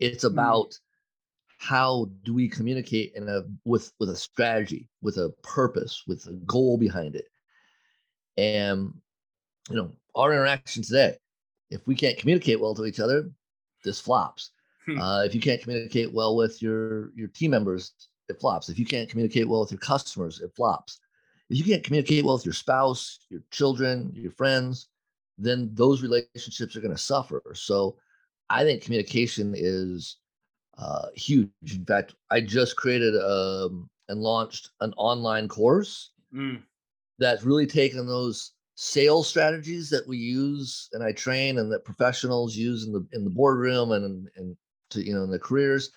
It's 0.01 0.25
mm. 0.25 0.33
about 0.33 0.71
mm. 0.71 0.79
how 1.59 2.11
do 2.25 2.35
we 2.35 2.49
communicate 2.49 3.13
in 3.15 3.29
a 3.29 3.43
with 3.65 3.93
with 4.01 4.11
a 4.11 4.17
strategy, 4.17 4.89
with 5.03 5.19
a 5.19 5.31
purpose, 5.43 6.05
with 6.07 6.27
a 6.27 6.33
goal 6.47 6.77
behind 6.77 7.15
it. 7.15 7.27
And 8.37 8.95
you 9.69 9.77
know, 9.77 9.93
our 10.15 10.33
interaction 10.33 10.83
today, 10.83 11.17
if 11.71 11.87
we 11.87 11.95
can't 11.95 12.19
communicate 12.19 12.61
well 12.61 12.75
to 12.75 12.87
each 12.87 13.01
other, 13.01 13.31
this 13.85 14.01
flops. 14.01 14.51
Hmm. 14.87 14.99
uh, 14.99 15.25
if 15.25 15.35
you 15.35 15.41
can't 15.43 15.61
communicate 15.61 16.13
well 16.13 16.37
with 16.37 16.63
your 16.63 17.11
your 17.15 17.29
team 17.29 17.51
members, 17.51 17.93
it 18.29 18.41
flops. 18.41 18.69
If 18.69 18.79
you 18.79 18.87
can't 18.87 19.11
communicate 19.11 19.49
well 19.49 19.61
with 19.61 19.73
your 19.73 19.81
customers, 19.81 20.41
it 20.41 20.55
flops. 20.57 21.01
If 21.51 21.59
you 21.59 21.65
can't 21.65 21.85
communicate 21.85 22.25
well 22.25 22.37
with 22.37 22.47
your 22.47 22.55
spouse, 22.55 23.19
your 23.29 23.43
children, 23.51 24.13
your 24.15 24.31
friends, 24.31 24.89
then 25.37 25.71
those 25.75 26.03
relationships 26.03 26.77
are 26.77 26.81
going 26.81 26.95
to 26.95 27.03
suffer. 27.03 27.43
So, 27.55 27.97
I 28.51 28.65
think 28.65 28.83
communication 28.83 29.55
is 29.57 30.17
uh, 30.77 31.07
huge. 31.15 31.51
In 31.73 31.85
fact, 31.87 32.15
I 32.31 32.41
just 32.41 32.77
created 32.77 33.15
um, 33.17 33.89
and 34.09 34.21
launched 34.21 34.71
an 34.81 34.93
online 34.97 35.49
course 35.49 36.11
mm. 36.35 36.61
that's 37.19 37.45
really 37.45 37.67
taken 37.67 38.07
those 38.07 38.53
sales 38.75 39.29
strategies 39.29 39.91
that 39.91 40.07
we 40.09 40.17
use 40.17 40.89
and 40.93 41.05
I 41.05 41.13
train 41.13 41.59
and 41.59 41.71
that 41.71 41.85
professionals 41.85 42.57
use 42.57 42.87
in 42.87 42.93
the 42.93 43.07
in 43.13 43.25
the 43.25 43.31
boardroom 43.31 43.93
and 43.93 44.29
and 44.37 44.57
to 44.91 45.03
you 45.03 45.15
know 45.15 45.23
in 45.23 45.31
the 45.31 45.39
careers, 45.39 45.91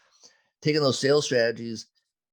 taking 0.61 0.81
those 0.81 0.99
sales 0.99 1.25
strategies 1.25 1.87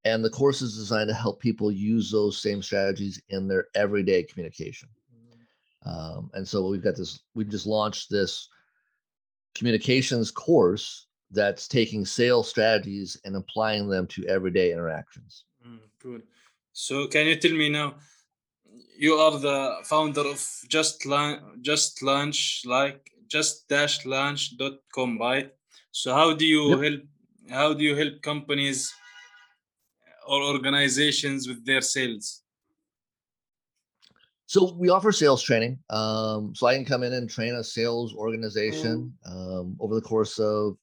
and 0.05 0.25
the 0.25 0.31
course 0.31 0.63
is 0.63 0.77
designed 0.77 1.09
to 1.09 1.15
help 1.15 1.41
people 1.41 1.71
use 1.71 2.11
those 2.11 2.41
same 2.41 2.63
strategies 2.63 3.21
in 3.29 3.47
their 3.49 3.67
everyday 3.75 4.23
communication. 4.23 4.89
Mm-hmm. 5.15 5.89
Um, 5.89 6.31
and 6.35 6.47
so 6.47 6.67
we've 6.69 6.83
got 6.83 6.97
this. 6.97 7.21
We 7.35 7.45
just 7.45 7.67
launched 7.67 8.11
this 8.11 8.49
communications 9.55 10.31
course 10.31 11.07
that's 11.31 11.69
taking 11.69 12.05
sales 12.05 12.49
strategies 12.49 13.17
and 13.25 13.37
applying 13.37 13.89
them 13.89 14.07
to 14.09 14.27
everyday 14.27 14.73
interactions. 14.73 15.45
Mm, 15.67 15.79
good. 16.03 16.23
So 16.73 17.07
can 17.07 17.27
you 17.27 17.37
tell 17.37 17.53
me 17.53 17.69
now? 17.69 17.95
you 19.01 19.15
are 19.15 19.39
the 19.39 19.77
founder 19.85 20.21
of 20.21 20.41
just 20.69 21.07
launch 21.07 21.41
just 21.63 22.03
launch 22.03 22.63
like 22.67 23.11
just 23.29 23.67
dash 23.69 24.05
Launch 24.05 24.59
dot 24.59 24.75
com, 24.95 25.19
right 25.19 25.51
so 25.91 26.13
how 26.15 26.35
do 26.35 26.47
you 26.47 26.63
yep. 26.71 26.81
help 26.85 27.01
how 27.51 27.73
do 27.73 27.83
you 27.83 27.97
help 27.97 28.21
companies 28.21 28.93
or 30.29 30.43
organizations 30.43 31.49
with 31.49 31.65
their 31.65 31.81
sales 31.81 32.43
so 34.51 34.75
we 34.75 34.89
offer 34.89 35.13
sales 35.13 35.43
training 35.43 35.79
um, 35.91 36.53
so 36.57 36.67
i 36.67 36.75
can 36.75 36.85
come 36.85 37.05
in 37.05 37.13
and 37.13 37.31
train 37.31 37.55
a 37.55 37.63
sales 37.63 38.13
organization 38.15 39.13
mm. 39.25 39.31
um, 39.31 39.77
over 39.79 39.95
the 39.95 40.01
course 40.01 40.41
of 40.41 40.77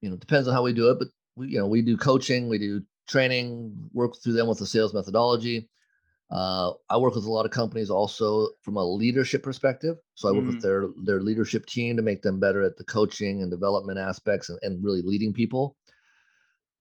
you 0.00 0.08
know 0.08 0.16
depends 0.16 0.48
on 0.48 0.54
how 0.54 0.62
we 0.62 0.72
do 0.72 0.90
it 0.90 0.98
but 0.98 1.08
we 1.36 1.48
you 1.48 1.58
know 1.58 1.66
we 1.66 1.82
do 1.82 1.98
coaching 1.98 2.48
we 2.48 2.58
do 2.58 2.80
training 3.06 3.74
work 3.92 4.14
through 4.22 4.32
them 4.32 4.48
with 4.48 4.58
the 4.58 4.66
sales 4.66 4.94
methodology 4.94 5.68
uh, 6.30 6.72
I 6.88 6.96
work 6.96 7.14
with 7.14 7.26
a 7.26 7.30
lot 7.30 7.44
of 7.44 7.52
companies 7.52 7.90
also 7.90 8.48
from 8.62 8.76
a 8.76 8.84
leadership 8.84 9.42
perspective. 9.42 9.96
So 10.14 10.28
I 10.28 10.32
work 10.32 10.44
mm. 10.44 10.54
with 10.54 10.62
their 10.62 10.88
their 11.04 11.20
leadership 11.20 11.66
team 11.66 11.96
to 11.96 12.02
make 12.02 12.22
them 12.22 12.40
better 12.40 12.62
at 12.62 12.76
the 12.76 12.84
coaching 12.84 13.42
and 13.42 13.50
development 13.50 13.98
aspects 13.98 14.48
and, 14.48 14.58
and 14.62 14.82
really 14.82 15.02
leading 15.02 15.32
people. 15.32 15.76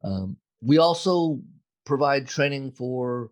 Um, 0.04 0.38
we 0.62 0.78
also 0.78 1.40
provide 1.86 2.26
training 2.26 2.72
for 2.72 3.32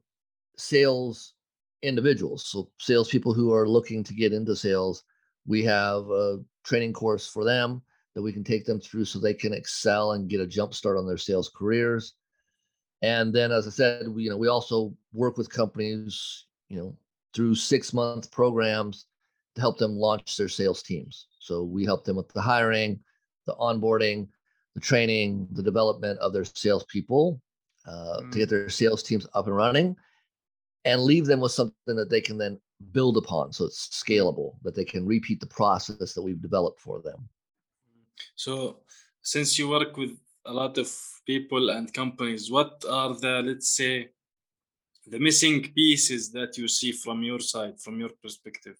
sales 0.57 1.33
individuals, 1.83 2.45
so 2.45 2.69
salespeople 2.79 3.33
who 3.33 3.53
are 3.53 3.67
looking 3.67 4.03
to 4.03 4.13
get 4.13 4.33
into 4.33 4.55
sales. 4.55 5.03
we 5.47 5.63
have 5.63 6.07
a 6.09 6.39
training 6.63 6.93
course 6.93 7.27
for 7.27 7.43
them 7.43 7.81
that 8.13 8.21
we 8.21 8.31
can 8.31 8.43
take 8.43 8.65
them 8.65 8.79
through 8.79 9.05
so 9.05 9.19
they 9.19 9.33
can 9.33 9.53
excel 9.53 10.11
and 10.11 10.29
get 10.29 10.41
a 10.41 10.47
jump 10.47 10.73
start 10.73 10.97
on 10.97 11.07
their 11.07 11.17
sales 11.17 11.49
careers. 11.49 12.13
And 13.01 13.33
then, 13.33 13.51
as 13.51 13.65
I 13.65 13.71
said, 13.71 14.07
we, 14.07 14.23
you 14.23 14.29
know, 14.29 14.37
we 14.37 14.47
also 14.47 14.93
work 15.13 15.37
with 15.37 15.49
companies, 15.49 16.45
you 16.69 16.77
know, 16.77 16.95
through 17.33 17.55
six 17.55 17.93
month 17.93 18.31
programs 18.31 19.05
to 19.55 19.61
help 19.61 19.77
them 19.77 19.95
launch 19.95 20.37
their 20.37 20.49
sales 20.49 20.83
teams. 20.83 21.27
So 21.39 21.63
we 21.63 21.83
help 21.85 22.05
them 22.05 22.17
with 22.17 22.29
the 22.29 22.41
hiring, 22.41 22.99
the 23.45 23.55
onboarding, 23.55 24.27
the 24.75 24.81
training, 24.81 25.47
the 25.51 25.63
development 25.63 26.19
of 26.19 26.33
their 26.33 26.45
salespeople 26.45 27.41
uh, 27.87 27.91
mm. 28.21 28.31
to 28.31 28.37
get 28.37 28.47
mm. 28.47 28.51
their 28.51 28.69
sales 28.69 29.03
teams 29.03 29.27
up 29.33 29.47
and 29.47 29.55
running, 29.55 29.95
and 30.85 31.01
leave 31.01 31.25
them 31.25 31.39
with 31.39 31.51
something 31.51 31.95
that 31.95 32.09
they 32.09 32.21
can 32.21 32.37
then 32.37 32.59
build 32.91 33.17
upon. 33.17 33.53
So 33.53 33.65
it's 33.65 33.87
scalable, 33.89 34.55
that 34.63 34.75
they 34.75 34.85
can 34.85 35.05
repeat 35.05 35.39
the 35.39 35.47
process 35.47 36.13
that 36.13 36.21
we've 36.21 36.41
developed 36.41 36.79
for 36.79 37.01
them. 37.01 37.27
So, 38.35 38.81
since 39.21 39.57
you 39.57 39.69
work 39.69 39.97
with 39.97 40.17
a 40.45 40.53
lot 40.53 40.77
of 40.77 40.91
people 41.25 41.69
and 41.69 41.93
companies, 41.93 42.51
what 42.51 42.83
are 42.89 43.13
the, 43.13 43.41
let's 43.45 43.69
say, 43.69 44.09
the 45.07 45.19
missing 45.19 45.71
pieces 45.73 46.31
that 46.31 46.57
you 46.57 46.67
see 46.67 46.91
from 46.91 47.23
your 47.23 47.39
side, 47.39 47.79
from 47.79 47.99
your 47.99 48.09
perspective? 48.21 48.77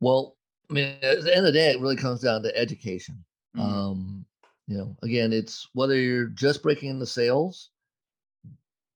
Well, 0.00 0.36
I 0.70 0.74
mean, 0.74 0.96
at 1.02 1.22
the 1.22 1.36
end 1.36 1.46
of 1.46 1.52
the 1.52 1.58
day, 1.58 1.70
it 1.70 1.80
really 1.80 1.96
comes 1.96 2.20
down 2.20 2.42
to 2.42 2.56
education. 2.56 3.24
Mm-hmm. 3.56 3.74
Um, 3.74 4.17
you 4.68 4.78
know, 4.78 4.96
again, 5.02 5.32
it's 5.32 5.68
whether 5.72 5.96
you're 5.96 6.26
just 6.26 6.62
breaking 6.62 6.90
into 6.90 7.06
sales 7.06 7.70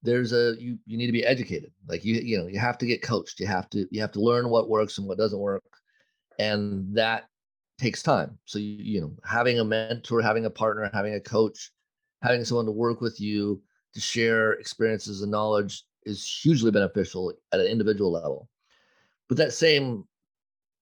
there's 0.02 0.32
a 0.32 0.54
you 0.58 0.78
you 0.84 0.98
need 0.98 1.06
to 1.06 1.12
be 1.12 1.24
educated. 1.24 1.72
Like 1.86 2.04
you 2.04 2.14
you 2.16 2.38
know 2.38 2.46
you 2.46 2.58
have 2.58 2.78
to 2.78 2.86
get 2.86 3.02
coached. 3.02 3.40
You 3.40 3.46
have 3.46 3.70
to 3.70 3.86
you 3.90 4.00
have 4.00 4.12
to 4.12 4.20
learn 4.20 4.50
what 4.50 4.68
works 4.68 4.98
and 4.98 5.06
what 5.06 5.18
doesn't 5.18 5.38
work 5.38 5.62
and 6.38 6.94
that 6.94 7.28
takes 7.78 8.02
time. 8.02 8.38
So 8.44 8.58
you, 8.58 8.76
you 8.78 9.00
know 9.00 9.12
having 9.24 9.60
a 9.60 9.64
mentor 9.64 10.20
having 10.20 10.44
a 10.44 10.50
partner 10.50 10.90
having 10.92 11.14
a 11.14 11.20
coach 11.20 11.70
having 12.22 12.44
someone 12.44 12.66
to 12.66 12.72
work 12.72 13.00
with 13.00 13.20
you 13.20 13.60
to 13.94 14.00
share 14.00 14.52
experiences 14.52 15.22
and 15.22 15.30
knowledge 15.30 15.84
is 16.04 16.26
hugely 16.26 16.70
beneficial 16.70 17.32
at 17.52 17.60
an 17.60 17.66
individual 17.66 18.10
level. 18.10 18.48
But 19.28 19.38
that 19.38 19.52
same 19.52 20.04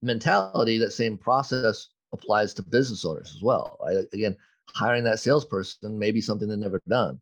mentality 0.03 0.79
that 0.79 0.93
same 0.93 1.19
process 1.19 1.89
applies 2.13 2.55
to 2.55 2.63
business 2.63 3.05
owners 3.05 3.35
as 3.37 3.43
well. 3.43 3.77
Right? 3.83 4.07
again 4.15 4.35
hiring 4.75 5.05
that 5.05 5.21
salesperson 5.21 5.99
may 5.99 6.11
be 6.11 6.21
something 6.21 6.49
they've 6.49 6.59
never 6.59 6.83
done 6.89 7.21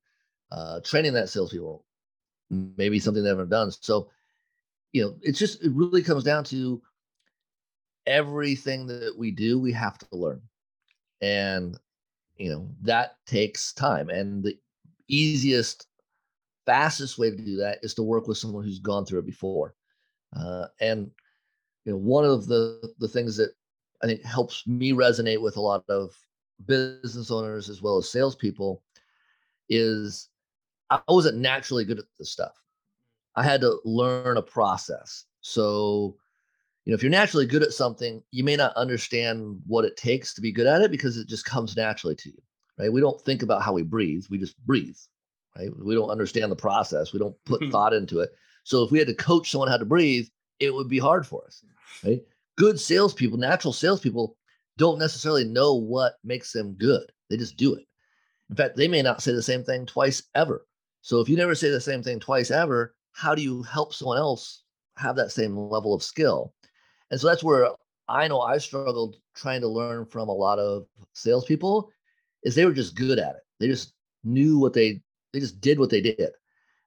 uh, 0.51 0.81
training 0.81 1.13
that 1.13 1.29
salespeople 1.29 1.85
maybe 2.51 2.99
something 2.99 3.23
they've 3.23 3.37
never 3.37 3.47
done. 3.47 3.71
So, 3.71 4.09
you 4.93 5.03
know, 5.03 5.17
it's 5.23 5.39
just 5.39 5.63
it 5.63 5.73
really 5.73 6.03
comes 6.03 6.25
down 6.25 6.45
to 6.45 6.83
everything 8.07 8.87
that 8.87 9.15
we 9.17 9.31
do, 9.31 9.59
we 9.59 9.73
have 9.73 9.99
to 9.99 10.07
learn. 10.13 10.41
And 11.21 11.79
you 12.37 12.51
know, 12.51 12.69
that 12.83 13.17
takes 13.27 13.73
time. 13.73 14.09
And 14.11 14.45
the 14.45 14.57
easiest, 15.09 15.89
fastest 16.67 17.19
way 17.19 17.31
to 17.31 17.37
do 17.37 17.57
that 17.57 17.79
is 17.83 17.95
to 17.95 18.03
work 18.03 18.29
with 18.29 18.39
someone 18.39 18.63
who's 18.63 18.79
gone 18.79 19.05
through 19.05 19.21
it 19.21 19.27
before. 19.27 19.75
Uh, 20.39 20.67
and 20.81 21.11
you 21.85 21.93
know, 21.93 21.99
one 21.99 22.25
of 22.25 22.47
the 22.47 22.93
the 22.99 23.09
things 23.09 23.37
that 23.37 23.51
I 24.03 24.07
think 24.07 24.23
helps 24.25 24.67
me 24.67 24.93
resonate 24.93 25.41
with 25.41 25.57
a 25.57 25.61
lot 25.61 25.85
of 25.89 26.15
business 26.67 27.31
owners 27.31 27.69
as 27.69 27.83
well 27.83 27.99
as 27.99 28.11
salespeople 28.11 28.83
is 29.69 30.29
I 30.91 31.01
wasn't 31.09 31.39
naturally 31.39 31.85
good 31.85 31.99
at 31.99 32.05
this 32.19 32.31
stuff. 32.31 32.53
I 33.37 33.43
had 33.43 33.61
to 33.61 33.79
learn 33.85 34.37
a 34.37 34.43
process. 34.43 35.25
So, 35.43 36.17
you 36.85 36.93
know, 36.93 36.95
if 36.95 37.03
you're 37.03 37.11
naturally 37.11 37.47
good 37.47 37.63
at 37.63 37.73
something, 37.73 38.23
you 38.31 38.43
may 38.43 38.57
not 38.57 38.75
understand 38.75 39.61
what 39.67 39.85
it 39.85 39.97
takes 39.97 40.35
to 40.35 40.41
be 40.41 40.53
good 40.53 40.67
at 40.67 40.81
it 40.81 40.91
because 40.91 41.17
it 41.17 41.29
just 41.29 41.45
comes 41.45 41.77
naturally 41.77 42.17
to 42.17 42.31
you, 42.31 42.43
right? 42.79 42.93
We 42.93 43.01
don't 43.01 43.21
think 43.21 43.43
about 43.43 43.63
how 43.63 43.73
we 43.73 43.83
breathe, 43.83 44.25
we 44.31 44.39
just 44.39 44.59
breathe, 44.67 44.97
right? 45.57 45.69
We 45.79 45.95
don't 45.95 46.11
understand 46.11 46.51
the 46.51 46.57
process, 46.57 47.13
we 47.13 47.19
don't 47.19 47.37
put 47.45 47.61
mm-hmm. 47.61 47.71
thought 47.71 47.93
into 47.93 48.21
it. 48.21 48.31
So, 48.65 48.83
if 48.83 48.91
we 48.91 48.99
had 48.99 49.09
to 49.09 49.15
coach 49.15 49.51
someone 49.51 49.69
how 49.69 49.77
to 49.77 49.85
breathe, 49.85 50.29
it 50.59 50.75
would 50.75 50.89
be 50.89 50.99
hard 50.99 51.27
for 51.27 51.45
us, 51.45 51.63
right? 52.05 52.23
Good 52.57 52.81
salespeople, 52.81 53.39
natural 53.39 53.73
salespeople, 53.73 54.37
don't 54.79 54.99
necessarily 54.99 55.45
know 55.45 55.75
what 55.75 56.15
makes 56.25 56.53
them 56.53 56.75
good. 56.75 57.05
They 57.29 57.37
just 57.37 57.57
do 57.57 57.75
it. 57.75 57.85
In 58.49 58.57
fact, 58.57 58.77
they 58.77 58.89
may 58.89 59.03
not 59.03 59.21
say 59.21 59.33
the 59.33 59.43
same 59.43 59.63
thing 59.63 59.85
twice 59.85 60.23
ever. 60.35 60.67
So 61.03 61.21
if 61.21 61.29
you 61.29 61.37
never 61.37 61.55
say 61.55 61.71
the 61.71 61.81
same 61.81 62.03
thing 62.03 62.21
twice 62.21 62.51
ever, 62.51 62.95
how 63.13 63.35
do 63.35 63.43
you 63.43 63.63
help 63.63 63.93
someone 63.93 64.19
else 64.19 64.63
have 64.97 65.17
that 65.17 65.33
same 65.33 65.57
level 65.57 65.93
of 65.93 66.03
skill? 66.03 66.55
And 67.11 67.21
so 67.21 67.27
that's 67.27 67.45
where 67.45 67.69
I 68.09 68.29
know 68.29 68.41
I 68.41 68.59
struggled 68.59 69.17
trying 69.35 69.61
to 69.61 69.69
learn 69.69 70.07
from 70.07 70.29
a 70.29 70.33
lot 70.33 70.59
of 70.59 70.87
salespeople 71.13 71.91
is 72.45 72.55
they 72.55 72.65
were 72.65 72.73
just 72.73 72.97
good 72.97 73.19
at 73.19 73.37
it. 73.37 73.43
They 73.61 73.67
just 73.67 73.93
knew 74.25 74.59
what 74.59 74.73
they 74.73 75.03
they 75.33 75.41
just 75.41 75.61
did 75.61 75.79
what 75.79 75.91
they 75.91 76.01
did. 76.01 76.31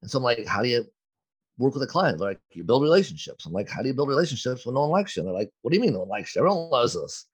And 0.01 0.09
so 0.09 0.17
I'm 0.17 0.23
like, 0.23 0.47
how 0.47 0.63
do 0.63 0.69
you 0.69 0.85
work 1.57 1.73
with 1.73 1.83
a 1.83 1.87
client? 1.87 2.17
They're 2.17 2.29
like, 2.29 2.39
you 2.53 2.63
build 2.63 2.81
relationships. 2.81 3.45
I'm 3.45 3.53
like, 3.53 3.69
how 3.69 3.81
do 3.81 3.87
you 3.87 3.93
build 3.93 4.09
relationships 4.09 4.65
when 4.65 4.73
no 4.73 4.81
one 4.81 4.89
likes 4.89 5.15
you? 5.15 5.21
And 5.21 5.27
they're 5.27 5.39
like, 5.39 5.51
what 5.61 5.71
do 5.71 5.77
you 5.77 5.81
mean 5.81 5.93
no 5.93 5.99
one 5.99 6.09
likes 6.09 6.35
you? 6.35 6.41
Everyone 6.41 6.69
loves 6.69 6.95
us. 6.95 7.27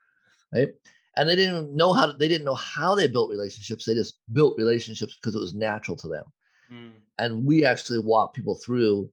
Right. 0.54 0.70
And 1.16 1.28
they 1.28 1.36
didn't 1.36 1.76
know 1.76 1.94
how 1.94 2.06
to, 2.06 2.14
they 2.14 2.28
didn't 2.28 2.46
know 2.46 2.56
how 2.56 2.94
they 2.96 3.08
built 3.08 3.32
relationships. 3.32 3.86
They 3.86 3.96
just 3.96 4.20
built 4.34 4.58
relationships 4.58 5.16
because 5.16 5.36
it 5.36 5.40
was 5.40 5.56
natural 5.56 5.98
to 5.98 6.08
them. 6.08 6.24
Mm. 6.72 6.92
And 7.18 7.46
we 7.46 7.66
actually 7.66 8.00
walk 8.00 8.34
people 8.34 8.56
through 8.56 9.10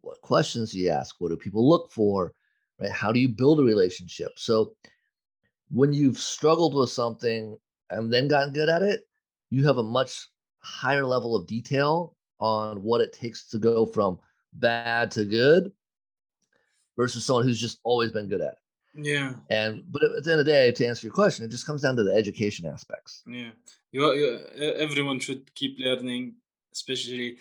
what 0.00 0.20
questions 0.22 0.72
do 0.72 0.78
you 0.78 0.90
ask? 0.90 1.16
What 1.18 1.28
do 1.28 1.36
people 1.36 1.68
look 1.68 1.92
for? 1.92 2.32
Right? 2.80 2.90
How 2.90 3.12
do 3.12 3.20
you 3.20 3.28
build 3.28 3.60
a 3.60 3.64
relationship? 3.64 4.32
So 4.36 4.74
when 5.70 5.92
you've 5.92 6.18
struggled 6.18 6.74
with 6.74 6.90
something 6.90 7.56
and 7.90 8.12
then 8.12 8.28
gotten 8.28 8.52
good 8.52 8.68
at 8.68 8.82
it, 8.82 9.02
you 9.50 9.66
have 9.66 9.78
a 9.78 9.82
much 9.82 10.28
higher 10.60 11.04
level 11.04 11.36
of 11.36 11.46
detail 11.46 12.16
on 12.40 12.82
what 12.82 13.00
it 13.00 13.12
takes 13.12 13.48
to 13.48 13.58
go 13.58 13.86
from 13.86 14.18
bad 14.54 15.10
to 15.12 15.24
good 15.24 15.70
versus 16.96 17.24
someone 17.24 17.44
who's 17.44 17.60
just 17.60 17.78
always 17.84 18.10
been 18.10 18.28
good 18.28 18.40
at 18.40 18.52
it. 18.52 18.58
Yeah. 18.94 19.34
And 19.48 19.84
but 19.90 20.02
at 20.02 20.24
the 20.24 20.32
end 20.32 20.40
of 20.40 20.46
the 20.46 20.52
day, 20.52 20.72
to 20.72 20.86
answer 20.86 21.06
your 21.06 21.14
question, 21.14 21.44
it 21.44 21.50
just 21.50 21.66
comes 21.66 21.82
down 21.82 21.96
to 21.96 22.04
the 22.04 22.14
education 22.14 22.66
aspects. 22.66 23.22
Yeah. 23.26 23.50
You, 23.90 24.12
you 24.12 24.40
everyone 24.76 25.20
should 25.20 25.54
keep 25.54 25.78
learning 25.78 26.34
especially 26.72 27.36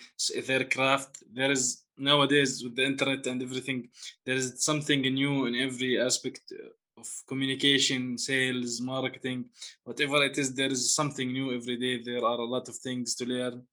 their 0.47 0.65
craft. 0.65 1.23
There 1.33 1.51
is 1.51 1.83
nowadays 1.97 2.63
with 2.63 2.75
the 2.75 2.85
internet 2.85 3.25
and 3.27 3.41
everything, 3.41 3.89
there 4.25 4.35
is 4.35 4.63
something 4.63 5.01
new 5.01 5.45
in 5.45 5.55
every 5.55 5.99
aspect 5.99 6.41
uh, 6.51 6.99
of 6.99 7.07
communication, 7.27 8.17
sales, 8.17 8.81
marketing, 8.81 9.45
whatever 9.83 10.23
it 10.23 10.37
is. 10.37 10.53
There 10.53 10.71
is 10.71 10.93
something 10.93 11.31
new 11.31 11.53
every 11.55 11.77
day. 11.77 12.01
There 12.03 12.23
are 12.23 12.39
a 12.39 12.45
lot 12.45 12.67
of 12.69 12.75
things 12.75 13.15
to 13.15 13.25
learn. 13.25 13.63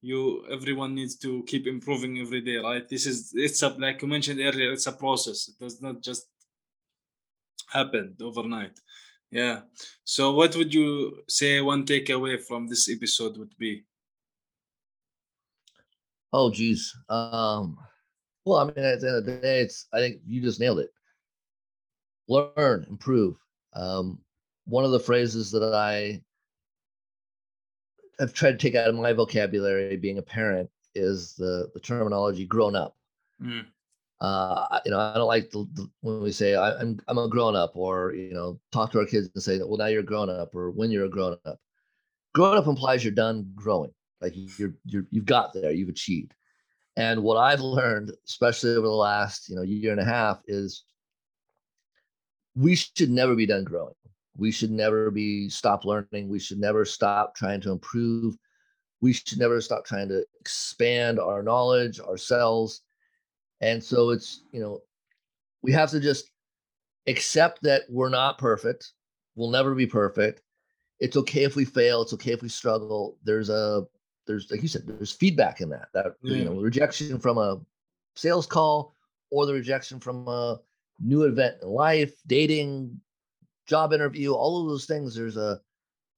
You, 0.00 0.44
everyone 0.50 0.94
needs 0.94 1.16
to 1.18 1.42
keep 1.44 1.66
improving 1.66 2.18
every 2.18 2.40
day, 2.40 2.56
right? 2.56 2.88
This 2.88 3.04
is 3.04 3.32
it's 3.34 3.62
a 3.62 3.70
like 3.70 4.00
you 4.00 4.08
mentioned 4.08 4.40
earlier. 4.40 4.72
It's 4.72 4.86
a 4.86 4.92
process. 4.92 5.48
It 5.48 5.58
does 5.62 5.82
not 5.82 6.00
just 6.02 6.26
happen 7.70 8.16
overnight. 8.20 8.78
Yeah. 9.30 9.60
So, 10.04 10.32
what 10.32 10.56
would 10.56 10.72
you 10.72 11.22
say 11.28 11.60
one 11.60 11.84
takeaway 11.84 12.40
from 12.42 12.66
this 12.66 12.88
episode 12.88 13.36
would 13.36 13.56
be? 13.58 13.84
Oh, 16.32 16.50
geez. 16.50 16.94
Um, 17.08 17.76
well, 18.44 18.58
I 18.58 18.64
mean, 18.64 18.84
at 18.84 19.00
the 19.00 19.08
end 19.08 19.16
of 19.16 19.24
the 19.26 19.36
day, 19.36 19.60
it's 19.60 19.86
I 19.92 19.98
think 19.98 20.20
you 20.26 20.40
just 20.40 20.60
nailed 20.60 20.80
it. 20.80 20.90
Learn, 22.28 22.86
improve. 22.88 23.36
Um, 23.74 24.20
one 24.64 24.84
of 24.84 24.90
the 24.90 25.00
phrases 25.00 25.50
that 25.52 25.74
I 25.74 26.22
have 28.18 28.32
tried 28.32 28.52
to 28.52 28.58
take 28.58 28.74
out 28.74 28.88
of 28.88 28.94
my 28.94 29.12
vocabulary, 29.12 29.96
being 29.96 30.18
a 30.18 30.22
parent, 30.22 30.70
is 30.94 31.34
the 31.34 31.70
the 31.74 31.80
terminology 31.80 32.46
"grown 32.46 32.74
up." 32.76 32.96
Mm. 33.42 33.66
Uh, 34.20 34.80
you 34.84 34.90
know, 34.90 34.98
I 34.98 35.14
don't 35.14 35.28
like 35.28 35.50
the, 35.50 35.66
the, 35.74 35.88
when 36.00 36.20
we 36.20 36.32
say 36.32 36.56
I, 36.56 36.72
am 36.80 36.98
I'm, 37.08 37.18
I'm 37.18 37.18
a 37.18 37.28
grown 37.28 37.54
up, 37.54 37.72
or 37.76 38.12
you 38.14 38.32
know, 38.32 38.58
talk 38.72 38.90
to 38.92 38.98
our 38.98 39.06
kids 39.06 39.30
and 39.34 39.42
say, 39.42 39.58
"Well, 39.58 39.76
now 39.76 39.86
you're 39.86 40.00
a 40.00 40.04
grown 40.04 40.28
up," 40.28 40.54
or 40.54 40.70
"When 40.70 40.90
you're 40.90 41.04
a 41.04 41.10
grown 41.10 41.36
up." 41.44 41.58
Grown 42.34 42.56
up 42.56 42.66
implies 42.66 43.04
you're 43.04 43.12
done 43.12 43.50
growing. 43.54 43.92
Like 44.20 44.32
you're 44.34 44.74
you're 44.84 45.06
you've 45.10 45.24
got 45.24 45.52
there, 45.52 45.70
you've 45.70 45.88
achieved. 45.88 46.34
And 46.96 47.22
what 47.22 47.36
I've 47.36 47.60
learned, 47.60 48.10
especially 48.26 48.70
over 48.72 48.88
the 48.88 48.92
last 48.92 49.48
you 49.48 49.54
know 49.54 49.62
year 49.62 49.92
and 49.92 50.00
a 50.00 50.04
half, 50.04 50.40
is 50.46 50.82
we 52.56 52.74
should 52.74 53.10
never 53.10 53.36
be 53.36 53.46
done 53.46 53.62
growing. 53.62 53.94
We 54.36 54.50
should 54.50 54.72
never 54.72 55.10
be 55.12 55.48
stop 55.48 55.84
learning. 55.84 56.28
We 56.28 56.40
should 56.40 56.58
never 56.58 56.84
stop 56.84 57.36
trying 57.36 57.60
to 57.62 57.70
improve. 57.70 58.36
We 59.00 59.12
should 59.12 59.38
never 59.38 59.60
stop 59.60 59.84
trying 59.84 60.08
to 60.08 60.24
expand 60.40 61.20
our 61.20 61.42
knowledge, 61.42 62.00
ourselves. 62.00 62.82
And 63.60 63.82
so 63.82 64.10
it's, 64.10 64.42
you 64.52 64.60
know, 64.60 64.80
we 65.62 65.72
have 65.72 65.90
to 65.90 66.00
just 66.00 66.30
accept 67.06 67.62
that 67.62 67.82
we're 67.88 68.08
not 68.08 68.38
perfect. 68.38 68.92
We'll 69.34 69.50
never 69.50 69.74
be 69.74 69.86
perfect. 69.86 70.42
It's 71.00 71.16
okay 71.16 71.44
if 71.44 71.56
we 71.56 71.64
fail. 71.64 72.02
It's 72.02 72.12
okay 72.14 72.32
if 72.32 72.42
we 72.42 72.48
struggle. 72.48 73.16
There's 73.24 73.50
a 73.50 73.84
there's 74.26 74.50
like 74.50 74.62
you 74.62 74.68
said, 74.68 74.82
there's 74.86 75.12
feedback 75.12 75.60
in 75.60 75.70
that. 75.70 75.88
That 75.94 76.14
yeah. 76.22 76.36
you 76.36 76.44
know, 76.44 76.60
rejection 76.60 77.18
from 77.18 77.38
a 77.38 77.60
sales 78.14 78.46
call 78.46 78.94
or 79.30 79.46
the 79.46 79.54
rejection 79.54 80.00
from 80.00 80.26
a 80.28 80.60
new 81.00 81.24
event 81.24 81.56
in 81.62 81.68
life, 81.68 82.12
dating, 82.26 83.00
job 83.66 83.92
interview, 83.92 84.32
all 84.32 84.62
of 84.62 84.68
those 84.68 84.86
things, 84.86 85.14
there's 85.14 85.36
a 85.36 85.60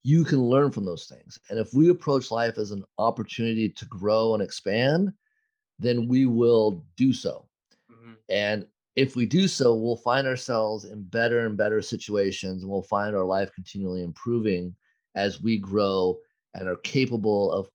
you 0.03 0.23
can 0.23 0.41
learn 0.41 0.71
from 0.71 0.85
those 0.85 1.05
things. 1.05 1.39
And 1.49 1.59
if 1.59 1.73
we 1.73 1.89
approach 1.89 2.31
life 2.31 2.57
as 2.57 2.71
an 2.71 2.83
opportunity 2.97 3.69
to 3.69 3.85
grow 3.85 4.33
and 4.33 4.41
expand, 4.41 5.13
then 5.81 6.07
we 6.07 6.25
will 6.25 6.83
do 6.95 7.11
so. 7.11 7.45
Mm-hmm. 7.91 8.13
And 8.29 8.67
if 8.95 9.15
we 9.15 9.25
do 9.25 9.47
so, 9.47 9.73
we'll 9.73 9.97
find 9.97 10.27
ourselves 10.27 10.85
in 10.85 11.03
better 11.03 11.45
and 11.45 11.57
better 11.57 11.81
situations 11.81 12.61
and 12.61 12.71
we'll 12.71 12.83
find 12.83 13.15
our 13.15 13.23
life 13.23 13.51
continually 13.53 14.03
improving 14.03 14.75
as 15.15 15.41
we 15.41 15.57
grow 15.57 16.17
and 16.53 16.67
are 16.67 16.77
capable 16.77 17.51
of 17.51 17.69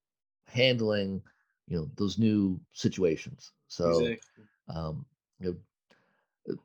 handling, 0.47 1.21
you 1.67 1.77
know, 1.77 1.91
those 1.97 2.19
new 2.19 2.61
situations. 2.73 3.53
So 3.69 3.91
exactly. 3.91 4.45
um, 4.75 5.05
you 5.41 5.59
know, 6.47 6.57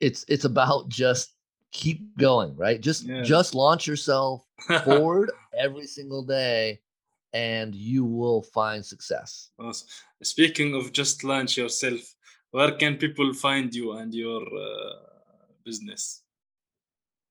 it's 0.00 0.24
it's 0.28 0.44
about 0.44 0.88
just 0.88 1.34
keep 1.72 2.16
going, 2.18 2.54
right? 2.56 2.80
Just 2.80 3.04
yeah. 3.04 3.22
just 3.22 3.54
launch 3.54 3.86
yourself 3.86 4.46
forward 4.84 5.30
every 5.58 5.86
single 5.86 6.22
day 6.22 6.80
and 7.32 7.74
you 7.74 8.04
will 8.04 8.42
find 8.42 8.84
success. 8.84 9.48
Awesome. 9.58 9.88
Speaking 10.22 10.74
of 10.74 10.92
just 10.92 11.24
launch 11.24 11.56
yourself, 11.56 12.14
where 12.50 12.72
can 12.72 12.96
people 12.96 13.32
find 13.32 13.74
you 13.74 13.92
and 13.92 14.14
your 14.14 14.42
uh, 14.42 14.92
business? 15.64 16.20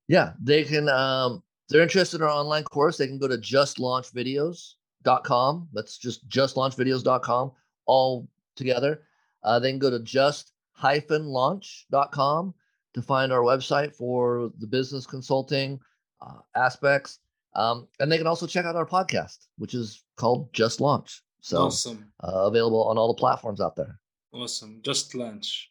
Yeah, 0.08 0.32
they 0.42 0.64
can 0.64 0.88
um 0.88 1.44
they're 1.68 1.82
interested 1.82 2.20
in 2.20 2.24
our 2.24 2.30
online 2.30 2.64
course, 2.64 2.96
they 2.98 3.06
can 3.06 3.18
go 3.18 3.28
to 3.28 3.38
justlaunchvideos.com. 3.38 5.68
That's 5.72 5.98
just 5.98 6.28
justlaunchvideos.com 6.28 7.52
all 7.86 8.28
together. 8.56 9.02
Uh, 9.42 9.58
they 9.58 9.70
can 9.70 9.78
go 9.78 9.88
to 9.90 10.00
just-launch.com 10.00 12.54
to 12.94 13.02
find 13.02 13.32
our 13.32 13.40
website 13.40 13.94
for 13.94 14.50
the 14.58 14.66
business 14.66 15.06
consulting 15.06 15.80
uh, 16.20 16.40
aspects. 16.54 17.20
Um, 17.54 17.88
and 18.00 18.10
they 18.10 18.18
can 18.18 18.26
also 18.26 18.46
check 18.46 18.64
out 18.64 18.76
our 18.76 18.86
podcast, 18.86 19.46
which 19.58 19.74
is 19.74 20.02
called 20.16 20.52
Just 20.52 20.80
Launch. 20.80 21.22
So 21.40 21.64
awesome. 21.64 22.12
Uh, 22.22 22.46
available 22.46 22.84
on 22.84 22.98
all 22.98 23.08
the 23.08 23.18
platforms 23.18 23.60
out 23.60 23.76
there. 23.76 23.98
Awesome. 24.32 24.80
Just 24.82 25.14
Launch. 25.14 25.70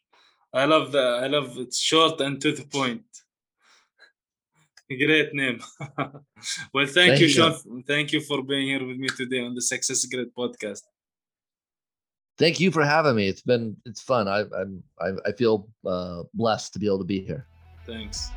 I 0.53 0.65
love 0.65 0.91
that. 0.91 1.23
I 1.23 1.27
love 1.27 1.57
it's 1.57 1.79
short 1.79 2.19
and 2.21 2.39
to 2.41 2.51
the 2.51 2.65
point. 2.65 3.03
Great 4.89 5.33
name. 5.33 5.61
well, 5.97 6.11
thank, 6.73 6.93
thank 6.93 7.19
you, 7.21 7.29
Shawn. 7.29 7.83
Thank 7.87 8.11
you 8.11 8.21
for 8.21 8.43
being 8.43 8.67
here 8.67 8.85
with 8.85 8.97
me 8.97 9.07
today 9.07 9.41
on 9.41 9.55
the 9.55 9.61
Success 9.61 10.05
Grid 10.05 10.35
podcast 10.35 10.81
thank 12.41 12.59
you 12.59 12.71
for 12.71 12.83
having 12.83 13.15
me. 13.15 13.27
It's 13.27 13.41
been 13.41 13.77
it's 13.85 14.01
fun. 14.01 14.27
I 14.27 14.39
I'm, 14.59 14.83
I 14.99 15.09
I 15.27 15.31
feel 15.31 15.69
uh, 15.85 16.23
blessed 16.33 16.73
to 16.73 16.79
be 16.79 16.87
able 16.87 16.99
to 16.99 17.05
be 17.05 17.21
here. 17.21 17.45
Thanks. 17.85 18.31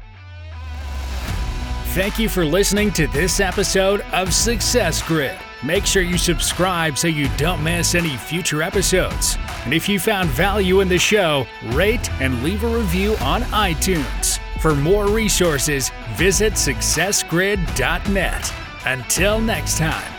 Thank 1.95 2.19
you 2.19 2.29
for 2.29 2.45
listening 2.45 2.91
to 2.95 3.07
this 3.07 3.39
episode 3.39 4.01
of 4.13 4.35
Success 4.35 5.01
Grid. 5.01 5.39
Make 5.63 5.87
sure 5.87 6.03
you 6.03 6.19
subscribe 6.19 6.99
so 6.99 7.07
you 7.07 7.29
don't 7.37 7.63
miss 7.63 7.95
any 7.95 8.17
future 8.17 8.65
episodes. 8.65 9.39
And 9.65 9.73
if 9.73 9.89
you 9.89 10.01
found 10.01 10.29
value 10.31 10.81
in 10.81 10.89
the 10.89 10.99
show, 10.99 11.47
rate 11.67 12.11
and 12.21 12.43
leave 12.43 12.65
a 12.65 12.67
review 12.67 13.15
on 13.21 13.43
iTunes. 13.43 14.41
For 14.59 14.75
more 14.75 15.07
resources, 15.07 15.93
visit 16.15 16.55
successgrid.net. 16.55 18.55
Until 18.87 19.41
next 19.41 19.79
time. 19.79 20.14